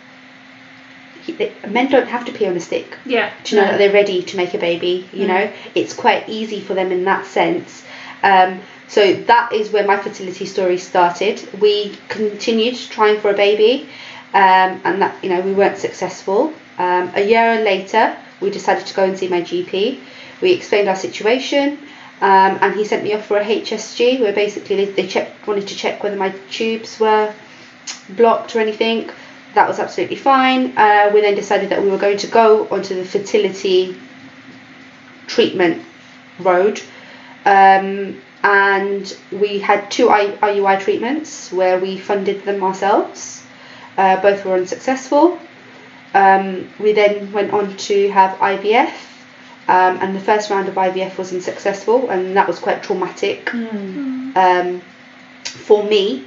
they, 1.32 1.52
men 1.68 1.90
don't 1.90 2.08
have 2.08 2.24
to 2.26 2.32
pee 2.32 2.46
on 2.46 2.56
a 2.56 2.60
stick 2.60 2.96
Yeah. 3.04 3.30
to 3.44 3.56
know 3.56 3.62
that 3.62 3.78
they're 3.78 3.92
ready 3.92 4.22
to 4.22 4.36
make 4.36 4.54
a 4.54 4.58
baby. 4.58 5.08
You 5.12 5.26
know, 5.26 5.52
it's 5.74 5.94
quite 5.94 6.28
easy 6.28 6.60
for 6.60 6.74
them 6.74 6.92
in 6.92 7.04
that 7.04 7.26
sense. 7.26 7.82
Um, 8.22 8.60
so 8.88 9.14
that 9.14 9.52
is 9.52 9.70
where 9.70 9.86
my 9.86 9.96
fertility 9.96 10.46
story 10.46 10.78
started. 10.78 11.40
We 11.60 11.96
continued 12.08 12.76
trying 12.76 13.20
for 13.20 13.30
a 13.30 13.34
baby, 13.34 13.88
um, 14.34 14.80
and 14.84 15.00
that 15.02 15.22
you 15.22 15.30
know 15.30 15.40
we 15.40 15.52
weren't 15.52 15.78
successful. 15.78 16.52
Um, 16.78 17.10
a 17.14 17.22
year 17.24 17.62
later, 17.62 18.16
we 18.40 18.50
decided 18.50 18.86
to 18.86 18.94
go 18.94 19.04
and 19.04 19.18
see 19.18 19.28
my 19.28 19.40
GP. 19.42 20.00
We 20.42 20.52
explained 20.52 20.88
our 20.88 20.96
situation, 20.96 21.78
um, 22.20 22.58
and 22.60 22.74
he 22.74 22.84
sent 22.84 23.04
me 23.04 23.14
off 23.14 23.26
for 23.26 23.38
a 23.38 23.44
HSG, 23.44 24.20
where 24.20 24.32
basically 24.32 24.76
they, 24.76 24.84
they 24.92 25.06
checked, 25.06 25.46
wanted 25.46 25.68
to 25.68 25.76
check 25.76 26.02
whether 26.02 26.16
my 26.16 26.30
tubes 26.50 26.98
were 27.00 27.32
blocked 28.10 28.54
or 28.56 28.60
anything. 28.60 29.10
That 29.54 29.68
was 29.68 29.78
absolutely 29.78 30.16
fine. 30.16 30.76
Uh, 30.76 31.10
we 31.14 31.20
then 31.20 31.34
decided 31.34 31.70
that 31.70 31.82
we 31.82 31.90
were 31.90 31.98
going 31.98 32.18
to 32.18 32.26
go 32.26 32.66
onto 32.68 32.94
the 32.94 33.04
fertility 33.04 33.96
treatment 35.26 35.82
road. 36.38 36.80
Um, 37.44 38.20
and 38.42 39.16
we 39.32 39.58
had 39.58 39.90
two 39.90 40.08
IUI 40.08 40.80
treatments 40.80 41.50
where 41.52 41.78
we 41.78 41.98
funded 41.98 42.44
them 42.44 42.62
ourselves. 42.62 43.42
Uh, 43.96 44.20
both 44.20 44.44
were 44.44 44.54
unsuccessful. 44.54 45.38
Um, 46.12 46.68
we 46.78 46.92
then 46.92 47.32
went 47.32 47.52
on 47.52 47.76
to 47.76 48.08
have 48.10 48.38
IVF, 48.38 48.92
um, 49.66 49.98
and 50.00 50.14
the 50.14 50.20
first 50.20 50.50
round 50.50 50.68
of 50.68 50.74
IVF 50.74 51.16
was 51.16 51.32
unsuccessful, 51.32 52.10
and 52.10 52.36
that 52.36 52.46
was 52.46 52.58
quite 52.58 52.82
traumatic 52.82 53.52
um, 53.54 54.82
for 55.42 55.82
me. 55.82 56.24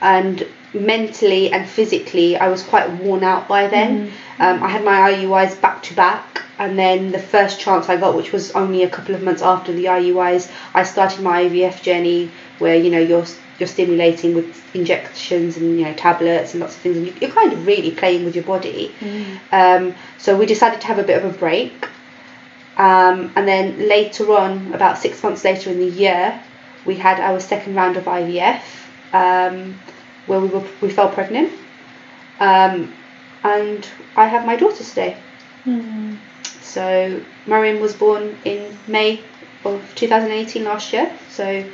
And 0.00 0.46
mentally 0.72 1.52
and 1.52 1.68
physically, 1.68 2.36
I 2.36 2.48
was 2.48 2.62
quite 2.62 2.88
worn 3.00 3.24
out 3.24 3.48
by 3.48 3.66
then. 3.68 4.12
Um, 4.38 4.62
I 4.62 4.68
had 4.68 4.84
my 4.84 5.12
IUIs 5.12 5.60
back 5.60 5.82
to 5.84 5.94
back, 5.94 6.42
and 6.58 6.78
then 6.78 7.12
the 7.12 7.18
first 7.18 7.60
chance 7.60 7.88
I 7.88 7.96
got, 7.96 8.16
which 8.16 8.32
was 8.32 8.52
only 8.52 8.82
a 8.82 8.88
couple 8.88 9.14
of 9.14 9.22
months 9.22 9.42
after 9.42 9.72
the 9.72 9.84
IUIs, 9.86 10.50
I 10.74 10.84
started 10.84 11.20
my 11.20 11.44
IVF 11.44 11.82
journey, 11.82 12.30
where 12.58 12.76
you 12.76 12.90
know 12.90 13.00
you're 13.00 13.26
you're 13.58 13.66
stimulating 13.66 14.34
with 14.34 14.74
injections 14.74 15.58
and 15.58 15.78
you 15.78 15.84
know 15.84 15.92
tablets 15.92 16.54
and 16.54 16.60
lots 16.62 16.74
of 16.76 16.80
things, 16.80 16.96
and 16.96 17.06
you- 17.06 17.14
you're 17.20 17.30
kind 17.30 17.52
of 17.52 17.66
really 17.66 17.90
playing 17.90 18.24
with 18.24 18.34
your 18.34 18.44
body. 18.44 18.90
Um, 19.52 19.94
so 20.18 20.34
we 20.36 20.46
decided 20.46 20.80
to 20.80 20.86
have 20.86 20.98
a 20.98 21.02
bit 21.02 21.22
of 21.22 21.24
a 21.34 21.36
break. 21.38 21.86
Um, 22.78 23.32
and 23.36 23.46
then 23.46 23.88
later 23.88 24.32
on, 24.34 24.72
about 24.72 24.96
six 24.98 25.22
months 25.22 25.44
later 25.44 25.70
in 25.70 25.78
the 25.80 25.86
year, 25.90 26.40
we 26.86 26.94
had 26.94 27.20
our 27.20 27.38
second 27.40 27.74
round 27.74 27.98
of 27.98 28.04
IVF, 28.08 28.62
um, 29.12 29.78
where 30.26 30.40
we 30.40 30.48
were 30.48 30.64
we 30.80 30.90
fell 30.90 31.08
pregnant, 31.08 31.52
um, 32.38 32.92
and 33.44 33.86
I 34.16 34.26
have 34.26 34.44
my 34.46 34.56
daughter 34.56 34.84
today. 34.84 35.16
So 36.62 37.20
Mariam 37.46 37.80
was 37.80 37.94
born 37.94 38.36
in 38.44 38.76
May 38.86 39.20
of 39.64 39.82
2018 39.96 40.64
last 40.64 40.92
year. 40.92 41.10
So 41.30 41.64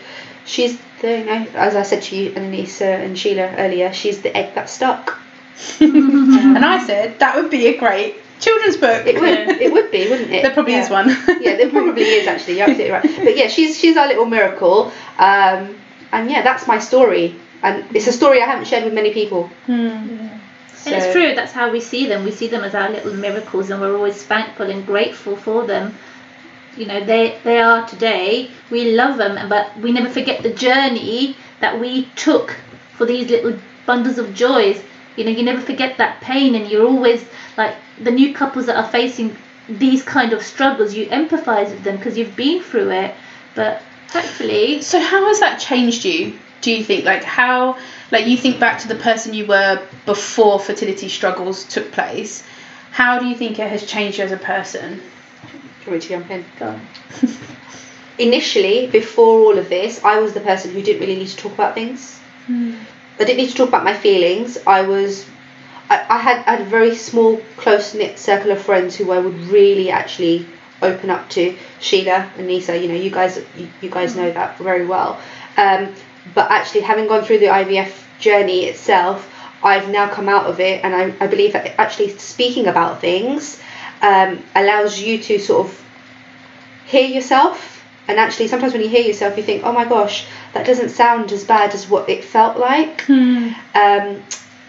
she's 0.45 0.79
the 1.03 1.19
you 1.19 1.25
know 1.25 1.47
as 1.55 1.77
I 1.77 1.83
said 1.83 2.03
to 2.05 2.17
you 2.17 2.33
and 2.35 2.53
Anissa 2.55 3.05
and 3.05 3.19
Sheila 3.19 3.55
earlier, 3.59 3.93
she's 3.93 4.23
the 4.23 4.37
egg 4.37 4.55
that 4.55 4.69
stuck. 4.71 5.19
and 5.81 6.65
I 6.65 6.85
said 6.87 7.19
that 7.21 7.37
would 7.37 7.51
be 7.51 7.67
a 7.69 7.79
great 7.79 8.17
children's 8.41 8.77
book. 8.77 9.07
It 9.07 9.21
would 9.21 9.61
it 9.61 9.73
would 9.73 9.91
be, 9.91 10.09
wouldn't 10.09 10.31
it? 10.31 10.43
There 10.43 10.51
probably 10.53 10.75
Yeah. 10.75 10.85
is 10.85 10.91
one. 10.91 11.09
yeah, 11.41 11.57
there 11.57 11.71
probably 11.71 12.03
is 12.03 12.27
actually. 12.27 12.59
You're 12.59 12.69
absolutely 12.69 12.93
right. 12.93 13.03
But 13.25 13.37
yeah, 13.37 13.49
she's 13.49 13.79
she's 13.79 13.97
our 13.97 14.09
little 14.09 14.27
miracle. 14.27 14.93
Um, 15.19 15.77
and 16.13 16.31
yeah, 16.31 16.43
that's 16.43 16.67
my 16.67 16.79
story, 16.79 17.35
and 17.63 17.97
it's 17.97 18.07
a 18.07 18.13
story 18.13 18.43
I 18.43 18.47
haven't 18.47 18.67
shared 18.67 18.85
with 18.85 18.95
many 18.95 19.13
people. 19.13 19.49
Hmm. 19.67 19.73
And 20.87 20.95
it's 20.95 21.13
true, 21.13 21.35
that's 21.35 21.53
how 21.53 21.73
we 21.73 21.81
see 21.81 22.07
them. 22.07 22.25
We 22.25 22.31
see 22.31 22.47
them 22.47 22.63
as 22.63 22.75
our 22.75 22.89
little 22.91 23.15
miracles 23.15 23.71
and 23.71 23.81
we're 23.81 23.97
always 23.97 24.23
thankful 24.23 24.71
and 24.71 24.87
grateful 24.87 25.37
for 25.37 25.67
them. 25.67 25.95
You 26.77 26.87
know, 26.87 27.05
they 27.05 27.39
they 27.43 27.59
are 27.61 27.87
today. 27.89 28.51
We 28.71 28.93
love 28.93 29.17
them, 29.17 29.49
but 29.49 29.77
we 29.79 29.93
never 29.93 30.09
forget 30.09 30.43
the 30.43 30.53
journey 30.53 31.37
that 31.61 31.81
we 31.81 32.05
took 32.15 32.57
for 32.97 33.07
these 33.07 33.31
little 33.31 33.59
bundles 33.87 34.19
of 34.19 34.35
joys. 34.35 34.81
You 35.17 35.25
know, 35.25 35.31
you 35.31 35.43
never 35.43 35.61
forget 35.61 35.97
that 35.99 36.21
pain 36.21 36.55
and 36.55 36.71
you're 36.71 36.87
always 36.87 37.25
like 37.57 37.75
the 38.01 38.11
new 38.11 38.35
couples 38.35 38.67
that 38.67 38.77
are 38.77 38.89
facing 38.89 39.35
these 39.69 40.03
kind 40.03 40.33
of 40.33 40.43
struggles, 40.43 40.95
you 40.95 41.07
empathize 41.07 41.71
with 41.71 41.83
them 41.83 41.97
because 41.97 42.17
you've 42.17 42.37
been 42.37 42.63
through 42.63 42.91
it. 42.91 43.15
But 43.55 43.83
hopefully 44.11 44.83
So 44.83 45.01
how 45.01 45.27
has 45.27 45.41
that 45.41 45.59
changed 45.59 46.05
you? 46.05 46.39
Do 46.61 46.73
you 46.73 46.83
think 46.83 47.05
like 47.05 47.23
how 47.23 47.79
like 48.11 48.27
you 48.27 48.37
think 48.37 48.59
back 48.59 48.81
to 48.81 48.89
the 48.89 48.95
person 48.95 49.35
you 49.35 49.47
were 49.47 49.87
before 50.05 50.59
fertility 50.59 51.09
struggles 51.09 51.65
took 51.65 51.93
place? 51.93 52.43
How 52.91 53.19
do 53.19 53.27
you 53.27 53.37
think 53.37 53.59
it 53.59 53.69
has 53.69 53.85
changed 53.87 54.19
you 54.19 54.25
as 54.25 54.33
a 54.33 54.37
person? 54.37 54.97
Do 54.97 55.01
you 55.87 55.93
want 55.93 55.93
me 55.93 56.01
to 56.01 56.09
jump 56.09 56.31
in? 56.31 56.45
Go 56.59 56.69
on. 56.69 56.81
Initially, 58.19 58.87
before 58.87 59.41
all 59.41 59.59
of 59.59 59.69
this, 59.69 60.03
I 60.03 60.19
was 60.19 60.33
the 60.33 60.41
person 60.41 60.73
who 60.73 60.83
didn't 60.83 61.01
really 61.01 61.17
need 61.17 61.29
to 61.29 61.37
talk 61.37 61.53
about 61.53 61.75
things. 61.75 62.19
I 62.49 63.25
didn't 63.25 63.37
need 63.37 63.51
to 63.51 63.55
talk 63.55 63.69
about 63.69 63.85
my 63.85 63.95
feelings. 63.95 64.59
I 64.67 64.83
was, 64.83 65.29
I, 65.91 66.07
I 66.09 66.19
had, 66.19 66.39
I 66.47 66.57
had 66.57 66.61
a 66.63 66.65
very 66.65 66.95
small, 66.95 67.39
close 67.57 67.95
knit 67.95 68.19
circle 68.19 68.53
of 68.53 68.61
friends 68.61 68.97
who 68.97 69.11
I 69.13 69.19
would 69.19 69.37
really 69.49 69.91
actually 69.91 70.47
open 70.81 71.11
up 71.11 71.29
to. 71.31 71.57
Sheila 71.81 72.31
and 72.39 72.47
Nisa, 72.47 72.79
you 72.79 72.89
know, 72.89 72.95
you 72.95 73.11
guys, 73.11 73.43
you, 73.57 73.69
you 73.81 73.91
guys 73.91 74.17
know 74.17 74.31
that 74.31 74.59
very 74.59 74.87
well. 74.87 75.21
Um, 75.57 75.93
but 76.35 76.51
actually, 76.51 76.83
having 76.83 77.07
gone 77.07 77.25
through 77.25 77.39
the 77.39 77.47
IVF 77.47 77.93
journey 78.19 78.65
itself, 78.65 79.33
I've 79.63 79.89
now 79.91 80.09
come 80.09 80.29
out 80.29 80.47
of 80.47 80.61
it, 80.61 80.85
and 80.85 80.95
I, 80.95 81.15
I 81.25 81.27
believe 81.27 81.53
that 81.53 81.79
actually 81.79 82.17
speaking 82.19 82.67
about 82.67 83.01
things 83.01 83.61
um, 84.03 84.43
allows 84.55 85.01
you 85.01 85.19
to 85.19 85.39
sort 85.39 85.67
of 85.67 85.87
hear 86.87 87.07
yourself. 87.07 87.75
And 88.09 88.21
actually 88.21 88.47
sometimes 88.47 88.73
when 88.73 88.83
you 88.83 88.89
hear 88.89 89.03
yourself 89.03 89.37
you 89.37 89.43
think 89.43 89.65
oh 89.65 89.73
my 89.73 89.85
gosh 89.85 90.27
that 90.55 90.65
doesn't 90.65 90.91
sound 90.91 91.33
as 91.33 91.43
bad 91.43 91.75
as 91.75 91.89
what 91.89 92.09
it 92.09 92.23
felt 92.23 92.57
like. 92.57 93.09
Um, 93.75 94.23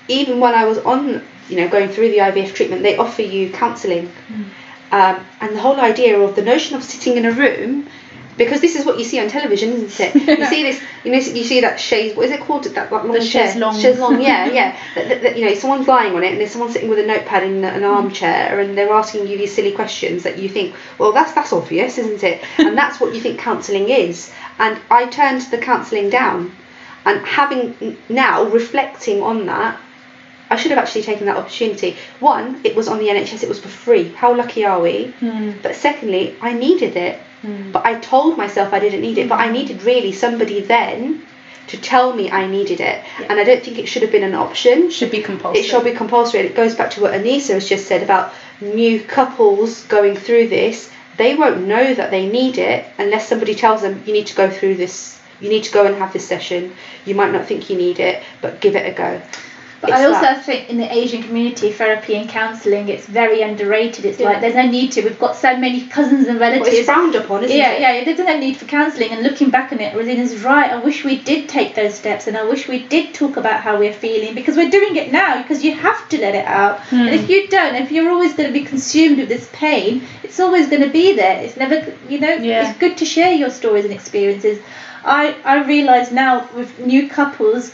even 0.07 0.39
when 0.39 0.55
i 0.55 0.65
was 0.65 0.77
on 0.79 1.21
you 1.49 1.57
know 1.57 1.67
going 1.67 1.89
through 1.89 2.09
the 2.09 2.17
ivf 2.17 2.53
treatment 2.53 2.81
they 2.81 2.97
offer 2.97 3.21
you 3.21 3.51
counselling. 3.51 4.11
Um, 4.91 5.23
and 5.41 5.55
the 5.55 5.59
whole 5.59 5.79
idea 5.79 6.19
of 6.19 6.35
the 6.35 6.41
notion 6.41 6.75
of 6.75 6.83
sitting 6.83 7.17
in 7.17 7.25
a 7.25 7.31
room 7.31 7.87
because 8.37 8.61
this 8.61 8.75
is 8.75 8.85
what 8.85 8.99
you 8.99 9.03
see 9.03 9.19
on 9.19 9.27
television, 9.29 9.73
isn't 9.73 9.99
it? 9.99 10.15
You 10.15 10.45
see 10.49 10.63
this, 10.63 10.81
you 11.03 11.11
know, 11.11 11.17
you 11.17 11.43
see 11.43 11.61
that 11.61 11.79
chaise. 11.79 12.15
What 12.15 12.27
is 12.27 12.31
it 12.31 12.41
called? 12.41 12.65
That, 12.65 12.75
that 12.75 12.91
long 12.91 13.11
The 13.11 13.19
chair. 13.19 13.47
chaise 13.47 13.55
longue. 13.55 13.81
Chaise 13.81 13.99
longue, 13.99 14.21
yeah, 14.21 14.45
yeah. 14.51 14.79
That, 14.95 15.09
that, 15.09 15.21
that, 15.23 15.37
you 15.37 15.45
know, 15.45 15.55
someone's 15.55 15.87
lying 15.87 16.15
on 16.15 16.23
it, 16.23 16.31
and 16.31 16.39
there's 16.39 16.51
someone 16.51 16.71
sitting 16.71 16.89
with 16.89 16.99
a 16.99 17.05
notepad 17.05 17.43
in 17.43 17.63
an 17.63 17.81
mm. 17.81 17.95
armchair, 17.95 18.59
and 18.59 18.77
they're 18.77 18.93
asking 18.93 19.27
you 19.27 19.37
these 19.37 19.53
silly 19.53 19.71
questions 19.71 20.23
that 20.23 20.37
you 20.37 20.49
think, 20.49 20.75
well, 20.97 21.11
that's 21.11 21.33
that's 21.33 21.51
obvious, 21.51 21.97
isn't 21.97 22.23
it? 22.23 22.43
And 22.67 22.77
that's 22.77 22.99
what 22.99 23.15
you 23.15 23.21
think 23.21 23.39
counselling 23.39 23.89
is. 23.89 24.31
And 24.59 24.79
I 24.91 25.07
turned 25.07 25.41
the 25.41 25.57
counselling 25.57 26.09
down, 26.09 26.51
and 27.05 27.25
having 27.25 27.97
now 28.09 28.43
reflecting 28.43 29.21
on 29.23 29.45
that, 29.47 29.79
I 30.49 30.55
should 30.55 30.71
have 30.71 30.79
actually 30.79 31.03
taken 31.03 31.25
that 31.25 31.37
opportunity. 31.37 31.95
One, 32.19 32.61
it 32.63 32.75
was 32.75 32.87
on 32.87 32.99
the 32.99 33.07
NHS, 33.07 33.43
it 33.43 33.49
was 33.49 33.59
for 33.59 33.69
free. 33.69 34.09
How 34.09 34.35
lucky 34.35 34.65
are 34.65 34.79
we? 34.79 35.11
Hmm. 35.19 35.53
But 35.61 35.75
secondly, 35.75 36.35
I 36.41 36.53
needed 36.53 36.95
it. 36.95 37.19
Hmm. 37.41 37.71
But 37.71 37.85
I 37.85 37.99
told 37.99 38.37
myself 38.37 38.73
I 38.73 38.79
didn't 38.79 39.01
need 39.01 39.17
it. 39.17 39.29
But 39.29 39.39
I 39.39 39.51
needed 39.51 39.83
really 39.83 40.11
somebody 40.11 40.61
then 40.61 41.25
to 41.67 41.77
tell 41.77 42.13
me 42.13 42.31
I 42.31 42.47
needed 42.47 42.79
it. 42.79 43.03
And 43.29 43.39
I 43.39 43.43
don't 43.43 43.63
think 43.63 43.77
it 43.77 43.87
should 43.87 44.01
have 44.01 44.11
been 44.11 44.23
an 44.23 44.35
option. 44.35 44.89
Should 44.89 45.11
be 45.11 45.21
compulsory. 45.21 45.61
It 45.61 45.65
should 45.65 45.83
be 45.83 45.91
compulsory. 45.91 46.41
And 46.41 46.49
it 46.49 46.55
goes 46.55 46.75
back 46.75 46.91
to 46.91 47.01
what 47.01 47.13
Anissa 47.13 47.53
has 47.53 47.67
just 47.67 47.87
said 47.87 48.03
about 48.03 48.33
new 48.61 49.01
couples 49.01 49.83
going 49.83 50.15
through 50.15 50.47
this. 50.47 50.91
They 51.17 51.35
won't 51.35 51.65
know 51.65 51.93
that 51.93 52.11
they 52.11 52.29
need 52.29 52.57
it 52.57 52.85
unless 52.97 53.27
somebody 53.27 53.55
tells 53.55 53.81
them 53.81 54.03
you 54.05 54.13
need 54.13 54.27
to 54.27 54.35
go 54.35 54.49
through 54.49 54.75
this. 54.75 55.19
You 55.39 55.49
need 55.49 55.65
to 55.65 55.71
go 55.71 55.85
and 55.85 55.95
have 55.95 56.13
this 56.13 56.27
session. 56.27 56.73
You 57.05 57.15
might 57.15 57.31
not 57.31 57.45
think 57.45 57.69
you 57.69 57.77
need 57.77 57.99
it, 57.99 58.23
but 58.41 58.61
give 58.61 58.75
it 58.75 58.87
a 58.87 58.91
go. 58.95 59.21
But 59.79 59.91
It's 59.91 59.99
I 59.99 60.05
also 60.05 60.21
that. 60.21 60.43
think 60.45 60.69
in 60.71 60.77
the 60.77 60.91
Asian 60.91 61.21
community, 61.21 61.71
therapy 61.71 62.15
and 62.15 62.27
counselling, 62.27 62.89
it's 62.89 63.05
very 63.05 63.41
underrated. 63.43 64.05
It's 64.05 64.19
Yeah. 64.19 64.29
like 64.29 64.41
there's 64.41 64.55
no 64.55 64.63
need 64.67 64.91
to. 64.93 65.01
We've 65.03 65.19
got 65.19 65.35
so 65.35 65.55
many 65.55 65.81
cousins 65.81 66.27
and 66.27 66.39
Well, 66.39 66.49
relatives. 66.51 66.77
it's 66.77 66.85
frowned 66.87 67.13
upon, 67.13 67.43
isn't 67.43 67.55
yeah, 67.55 67.73
it? 67.73 67.81
yeah, 67.81 68.03
there's 68.03 68.17
no 68.17 68.37
need 68.39 68.57
for 68.57 68.65
counselling. 68.65 69.11
And 69.11 69.21
looking 69.21 69.49
back 69.51 69.71
on 69.71 69.79
it, 69.79 69.95
Rosina's 69.95 70.35
right. 70.43 70.71
I 70.71 70.77
wish 70.79 71.05
we 71.05 71.17
did 71.17 71.47
take 71.47 71.75
those 71.75 71.93
steps, 71.93 72.25
and 72.25 72.35
I 72.35 72.43
wish 72.45 72.67
we 72.67 72.79
did 72.79 73.13
talk 73.13 73.37
about 73.37 73.59
how 73.61 73.77
we're 73.77 73.93
feeling 73.93 74.33
because 74.33 74.57
we're 74.57 74.71
doing 74.71 74.95
it 74.95 75.11
now. 75.11 75.41
Because 75.41 75.63
you 75.63 75.73
have 75.75 76.09
to 76.09 76.17
let 76.19 76.33
it 76.33 76.45
out, 76.45 76.79
hmm. 76.89 76.95
and 77.01 77.09
if 77.13 77.29
you 77.29 77.47
don't, 77.47 77.75
if 77.75 77.91
you're 77.91 78.09
always 78.09 78.33
going 78.33 78.47
to 78.51 78.53
be 78.53 78.65
consumed 78.65 79.19
with 79.19 79.29
this 79.29 79.47
pain, 79.53 80.01
it's 80.23 80.39
always 80.39 80.67
going 80.69 80.81
to 80.81 80.89
be 80.89 81.13
there. 81.13 81.39
It's 81.43 81.55
never, 81.55 81.85
you 82.09 82.19
know, 82.19 82.33
Yeah. 82.33 82.69
it's 82.69 82.77
good 82.79 82.97
to 82.97 83.05
share 83.05 83.31
your 83.31 83.51
stories 83.51 83.85
and 83.85 83.93
experiences. 83.93 84.57
I 85.05 85.35
I 85.45 85.63
realise 85.63 86.11
now 86.11 86.49
with 86.55 86.79
new 86.79 87.07
couples 87.07 87.71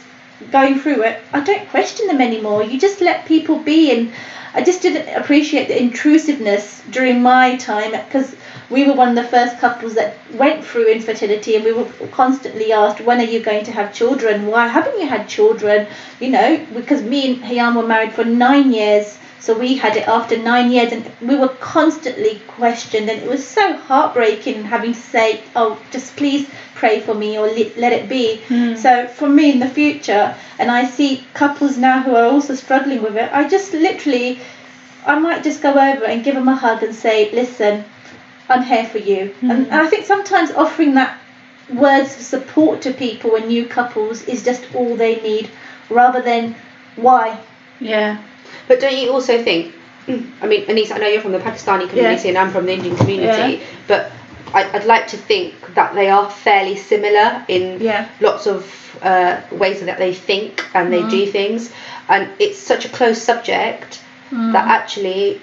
going 0.51 0.79
through 0.79 1.03
it, 1.03 1.19
I 1.31 1.39
don't 1.41 1.69
question 1.69 2.07
them 2.07 2.21
anymore. 2.21 2.63
You 2.63 2.79
just 2.79 3.01
let 3.01 3.25
people 3.25 3.57
be, 3.57 3.91
and 3.91 4.11
I 4.53 4.61
just 4.63 4.81
didn't 4.81 5.15
appreciate 5.15 5.67
the 5.67 5.81
intrusiveness 5.81 6.81
during 6.89 7.21
my 7.21 7.55
time 7.57 7.91
because 7.91 8.35
we 8.69 8.85
were 8.85 8.93
one 8.93 9.09
of 9.09 9.15
the 9.15 9.23
first 9.23 9.57
couples 9.57 9.95
that 9.95 10.15
went 10.33 10.63
through 10.63 10.91
infertility, 10.91 11.55
and 11.55 11.65
we 11.65 11.71
were 11.71 11.87
constantly 12.11 12.71
asked, 12.71 13.01
"When 13.01 13.19
are 13.19 13.31
you 13.33 13.39
going 13.39 13.63
to 13.65 13.71
have 13.71 13.93
children? 13.93 14.47
Why 14.47 14.67
haven't 14.67 14.99
you 14.99 15.07
had 15.07 15.27
children?" 15.27 15.87
You 16.19 16.29
know, 16.29 16.59
because 16.73 17.01
me 17.01 17.25
and 17.27 17.43
Hayam 17.43 17.75
were 17.75 17.87
married 17.87 18.13
for 18.13 18.23
nine 18.23 18.71
years. 18.71 19.17
So 19.43 19.53
we 19.53 19.75
had 19.75 19.97
it 19.97 20.07
after 20.07 20.37
nine 20.37 20.71
years, 20.71 20.93
and 20.93 21.11
we 21.21 21.35
were 21.35 21.49
constantly 21.49 22.41
questioned, 22.47 23.09
and 23.09 23.21
it 23.21 23.27
was 23.27 23.45
so 23.45 23.73
heartbreaking 23.73 24.63
having 24.63 24.93
to 24.93 24.99
say, 24.99 25.41
"Oh, 25.53 25.77
just 25.91 26.15
please 26.15 26.47
pray 26.75 27.01
for 27.01 27.13
me 27.13 27.37
or 27.37 27.47
let, 27.47 27.77
let 27.77 27.91
it 27.91 28.07
be." 28.07 28.37
Hmm. 28.47 28.75
So 28.75 29.05
for 29.05 29.27
me 29.27 29.51
in 29.51 29.59
the 29.59 29.67
future, 29.67 30.33
and 30.57 30.71
I 30.71 30.85
see 30.85 31.25
couples 31.33 31.77
now 31.77 31.99
who 32.03 32.15
are 32.15 32.31
also 32.31 32.55
struggling 32.55 33.03
with 33.03 33.17
it, 33.17 33.29
I 33.33 33.45
just 33.49 33.73
literally, 33.73 34.39
I 35.05 35.19
might 35.19 35.43
just 35.43 35.61
go 35.61 35.71
over 35.71 36.05
and 36.05 36.23
give 36.23 36.35
them 36.35 36.47
a 36.47 36.55
hug 36.55 36.81
and 36.81 36.95
say, 36.95 37.29
"Listen, 37.33 37.83
I'm 38.47 38.63
here 38.63 38.85
for 38.85 38.99
you," 38.99 39.21
hmm. 39.41 39.51
and, 39.51 39.67
and 39.67 39.81
I 39.85 39.87
think 39.87 40.05
sometimes 40.05 40.51
offering 40.51 40.93
that 40.93 41.19
words 41.69 42.15
of 42.15 42.21
support 42.21 42.81
to 42.83 42.93
people 42.93 43.35
and 43.35 43.47
new 43.49 43.65
couples 43.65 44.21
is 44.23 44.45
just 44.45 44.73
all 44.73 44.95
they 44.95 45.15
need, 45.17 45.49
rather 45.89 46.21
than 46.21 46.55
why. 46.95 47.37
Yeah. 47.81 48.19
But 48.67 48.79
don't 48.79 48.97
you 48.97 49.11
also 49.11 49.43
think? 49.43 49.73
Mm, 50.07 50.31
I 50.41 50.47
mean, 50.47 50.65
Anissa, 50.65 50.93
I 50.93 50.97
know 50.97 51.07
you're 51.07 51.21
from 51.21 51.31
the 51.31 51.39
Pakistani 51.39 51.89
community 51.89 52.29
and 52.29 52.37
I'm 52.37 52.51
from 52.51 52.65
the 52.65 52.73
Indian 52.73 52.95
community, 52.95 53.53
Yeah. 53.55 53.65
but 53.87 54.11
I, 54.53 54.69
I'd 54.73 54.85
like 54.85 55.07
to 55.07 55.17
think 55.17 55.53
that 55.75 55.95
they 55.95 56.09
are 56.09 56.29
fairly 56.29 56.75
similar 56.75 57.45
in 57.47 57.81
Yeah. 57.81 58.07
lots 58.19 58.45
of 58.47 58.69
uh, 59.01 59.41
ways 59.51 59.81
that 59.83 59.97
they 59.97 60.13
think 60.13 60.65
and 60.73 60.91
they 60.91 61.01
do 61.09 61.25
mm. 61.25 61.31
things, 61.31 61.71
and 62.09 62.29
it's 62.39 62.59
such 62.59 62.85
a 62.85 62.89
close 62.89 63.21
subject 63.21 64.01
mm. 64.29 64.51
that 64.53 64.67
actually 64.67 65.41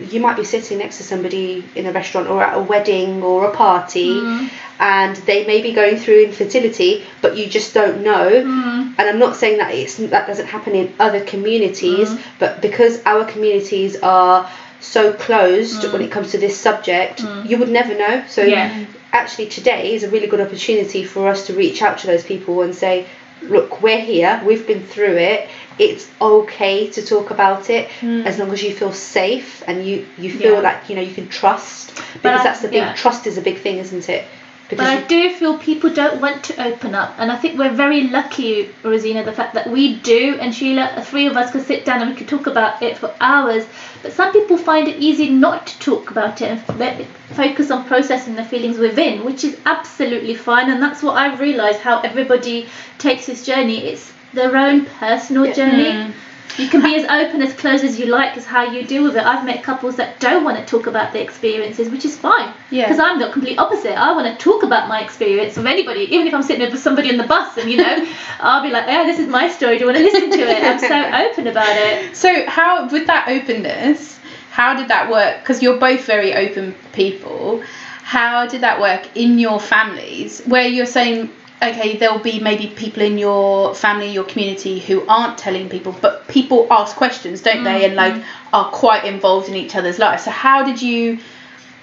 you 0.00 0.20
might 0.20 0.36
be 0.36 0.44
sitting 0.44 0.78
next 0.78 0.98
to 0.98 1.02
somebody 1.02 1.64
in 1.74 1.86
a 1.86 1.92
restaurant 1.92 2.28
or 2.28 2.42
at 2.42 2.56
a 2.56 2.62
wedding 2.62 3.22
or 3.22 3.46
a 3.46 3.50
party 3.50 4.14
mm-hmm. 4.14 4.46
and 4.80 5.16
they 5.18 5.46
may 5.46 5.62
be 5.62 5.72
going 5.72 5.96
through 5.96 6.24
infertility 6.24 7.04
but 7.22 7.36
you 7.36 7.46
just 7.48 7.74
don't 7.74 8.02
know. 8.02 8.30
Mm-hmm. 8.30 8.94
And 8.98 9.08
i'm 9.08 9.18
not 9.18 9.36
saying 9.36 9.58
that 9.58 9.74
it's 9.74 9.96
that 9.96 10.26
doesn't 10.26 10.46
happen 10.46 10.74
in 10.74 10.94
other 10.98 11.24
communities 11.24 12.08
mm-hmm. 12.08 12.38
but 12.38 12.60
because 12.60 13.02
our 13.04 13.24
communities 13.24 13.96
are 14.02 14.50
so 14.80 15.12
closed 15.12 15.90
when 15.92 16.02
it 16.02 16.10
comes 16.10 16.32
to 16.32 16.38
this 16.38 16.58
subject 16.58 17.22
you 17.46 17.56
would 17.58 17.70
never 17.70 17.96
know. 17.96 18.24
So 18.28 18.42
Yeah. 18.42 18.86
actually 19.12 19.46
today 19.46 19.94
is 19.94 20.02
a 20.02 20.10
really 20.10 20.26
good 20.26 20.40
opportunity 20.40 21.04
for 21.04 21.28
us 21.28 21.46
to 21.46 21.54
reach 21.54 21.82
out 21.82 21.98
to 21.98 22.06
those 22.06 22.24
people 22.24 22.62
and 22.62 22.74
say 22.74 23.06
look 23.42 23.82
we're 23.82 24.00
here. 24.00 24.40
We've 24.44 24.66
been 24.66 24.84
through 24.84 25.16
it 25.16 25.48
it's 25.78 26.08
okay 26.20 26.88
to 26.90 27.04
talk 27.04 27.30
about 27.30 27.70
it 27.70 27.90
hmm. 28.00 28.22
as 28.26 28.38
long 28.38 28.50
as 28.52 28.62
you 28.62 28.74
feel 28.74 28.92
safe 28.92 29.62
and 29.66 29.86
you 29.86 30.06
you 30.18 30.32
feel 30.32 30.54
Yeah. 30.54 30.60
like 30.60 30.88
you 30.88 30.96
know 30.96 31.02
you 31.02 31.14
can 31.14 31.28
trust 31.28 31.94
because 32.14 32.42
that's 32.44 32.60
the 32.60 32.68
big 32.68 32.76
yeah. 32.76 32.94
trust 32.94 33.26
is 33.26 33.38
a 33.38 33.42
big 33.42 33.58
thing 33.58 33.78
isn't 33.78 34.08
it 34.08 34.24
But 34.70 34.80
I 34.80 35.02
do 35.02 35.30
feel 35.34 35.58
people 35.58 35.90
don't 35.90 36.20
want 36.22 36.42
to 36.44 36.66
open 36.66 36.94
up, 36.94 37.14
and 37.18 37.30
I 37.30 37.36
think 37.36 37.58
we're 37.58 37.74
very 37.74 38.04
lucky, 38.08 38.70
Rosina, 38.82 39.22
the 39.22 39.32
fact 39.32 39.52
that 39.54 39.68
we 39.68 39.96
do, 39.96 40.38
and 40.40 40.54
Sheila, 40.54 40.90
the 40.96 41.04
three 41.04 41.26
of 41.26 41.36
us 41.36 41.50
could 41.52 41.66
sit 41.66 41.84
down 41.84 42.00
and 42.00 42.10
we 42.10 42.16
could 42.16 42.28
talk 42.28 42.46
about 42.46 42.80
it 42.82 42.96
for 42.96 43.14
hours. 43.20 43.66
But 44.02 44.14
some 44.14 44.32
people 44.32 44.56
find 44.56 44.88
it 44.88 44.96
easy 44.96 45.28
not 45.28 45.66
to 45.66 45.78
talk 45.80 46.10
about 46.10 46.40
it 46.40 46.48
and 46.48 47.06
focus 47.36 47.70
on 47.70 47.84
processing 47.84 48.36
the 48.36 48.44
feelings 48.44 48.78
within, 48.78 49.24
which 49.24 49.44
is 49.44 49.58
absolutely 49.66 50.34
fine. 50.34 50.70
And 50.70 50.82
that's 50.82 51.02
what 51.02 51.16
I've 51.16 51.40
realised 51.40 51.80
how 51.80 52.00
everybody 52.00 52.66
takes 52.98 53.26
this 53.26 53.44
journey. 53.44 53.84
It's 53.84 54.13
their 54.34 54.56
own 54.56 54.86
personal 54.86 55.52
journey. 55.52 55.90
Mm. 55.90 56.12
You 56.56 56.68
can 56.68 56.82
be 56.82 56.94
as 56.94 57.04
open, 57.04 57.42
as 57.42 57.52
close 57.54 57.82
as 57.82 57.98
you 57.98 58.06
like, 58.06 58.36
as 58.36 58.46
how 58.46 58.62
you 58.62 58.84
deal 58.84 59.02
with 59.02 59.16
it. 59.16 59.24
I've 59.24 59.44
met 59.44 59.64
couples 59.64 59.96
that 59.96 60.20
don't 60.20 60.44
want 60.44 60.56
to 60.56 60.64
talk 60.64 60.86
about 60.86 61.12
their 61.12 61.22
experiences, 61.22 61.90
which 61.90 62.04
is 62.04 62.16
fine. 62.16 62.54
Yeah. 62.70 62.84
Because 62.84 63.00
I'm 63.00 63.18
the 63.18 63.28
complete 63.30 63.58
opposite. 63.58 63.98
I 63.98 64.12
want 64.12 64.28
to 64.28 64.42
talk 64.42 64.62
about 64.62 64.88
my 64.88 65.02
experience 65.02 65.56
with 65.56 65.66
anybody, 65.66 66.02
even 66.14 66.28
if 66.28 66.34
I'm 66.34 66.44
sitting 66.44 66.70
with 66.70 66.80
somebody 66.80 67.10
on 67.10 67.16
the 67.16 67.24
bus 67.24 67.56
and, 67.58 67.68
you 67.68 67.78
know, 67.78 68.06
I'll 68.40 68.62
be 68.62 68.70
like, 68.70 68.86
yeah, 68.86 69.02
this 69.02 69.18
is 69.18 69.26
my 69.26 69.48
story. 69.48 69.78
Do 69.78 69.86
you 69.86 69.86
want 69.86 69.98
to 69.98 70.04
listen 70.04 70.30
to 70.30 70.38
it? 70.38 70.62
I'm 70.62 70.78
so 70.78 71.28
open 71.30 71.48
about 71.48 71.76
it. 71.76 72.16
So 72.16 72.46
how 72.46 72.88
with 72.88 73.08
that 73.08 73.28
openness, 73.28 74.20
how 74.50 74.74
did 74.74 74.86
that 74.88 75.10
work? 75.10 75.40
Because 75.40 75.60
you're 75.60 75.78
both 75.78 76.04
very 76.04 76.34
open 76.34 76.76
people. 76.92 77.64
How 78.04 78.46
did 78.46 78.60
that 78.60 78.80
work 78.80 79.16
in 79.16 79.40
your 79.40 79.58
families 79.58 80.40
where 80.42 80.68
you're 80.68 80.86
saying 80.86 81.30
okay, 81.62 81.96
there'll 81.96 82.18
be 82.18 82.40
maybe 82.40 82.68
people 82.68 83.02
in 83.02 83.18
your 83.18 83.74
family, 83.74 84.10
your 84.10 84.24
community 84.24 84.78
who 84.78 85.06
aren't 85.06 85.38
telling 85.38 85.68
people, 85.68 85.96
but 86.00 86.26
people 86.28 86.66
ask 86.70 86.96
questions, 86.96 87.42
don't 87.42 87.64
they? 87.64 87.84
And 87.84 87.94
like 87.94 88.14
mm-hmm. 88.14 88.54
are 88.54 88.70
quite 88.70 89.04
involved 89.04 89.48
in 89.48 89.54
each 89.54 89.74
other's 89.74 89.98
lives. 89.98 90.24
So 90.24 90.30
how 90.30 90.64
did 90.64 90.80
you 90.82 91.18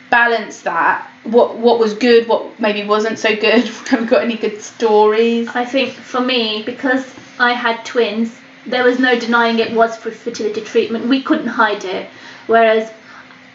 balance 0.09 0.61
that? 0.61 1.09
What 1.23 1.57
what 1.57 1.79
was 1.79 1.93
good, 1.93 2.27
what 2.27 2.59
maybe 2.59 2.87
wasn't 2.87 3.19
so 3.19 3.35
good? 3.35 3.67
Have 3.89 4.01
you 4.01 4.07
got 4.07 4.23
any 4.23 4.37
good 4.37 4.61
stories? 4.61 5.47
I 5.49 5.65
think 5.65 5.93
for 5.93 6.21
me, 6.21 6.63
because 6.63 7.11
I 7.39 7.53
had 7.53 7.83
twins, 7.85 8.35
there 8.65 8.83
was 8.83 8.99
no 8.99 9.19
denying 9.19 9.59
it 9.59 9.71
was 9.71 9.97
for 9.97 10.11
fertility 10.11 10.61
treatment. 10.61 11.07
We 11.07 11.23
couldn't 11.23 11.47
hide 11.47 11.83
it. 11.85 12.09
Whereas, 12.47 12.91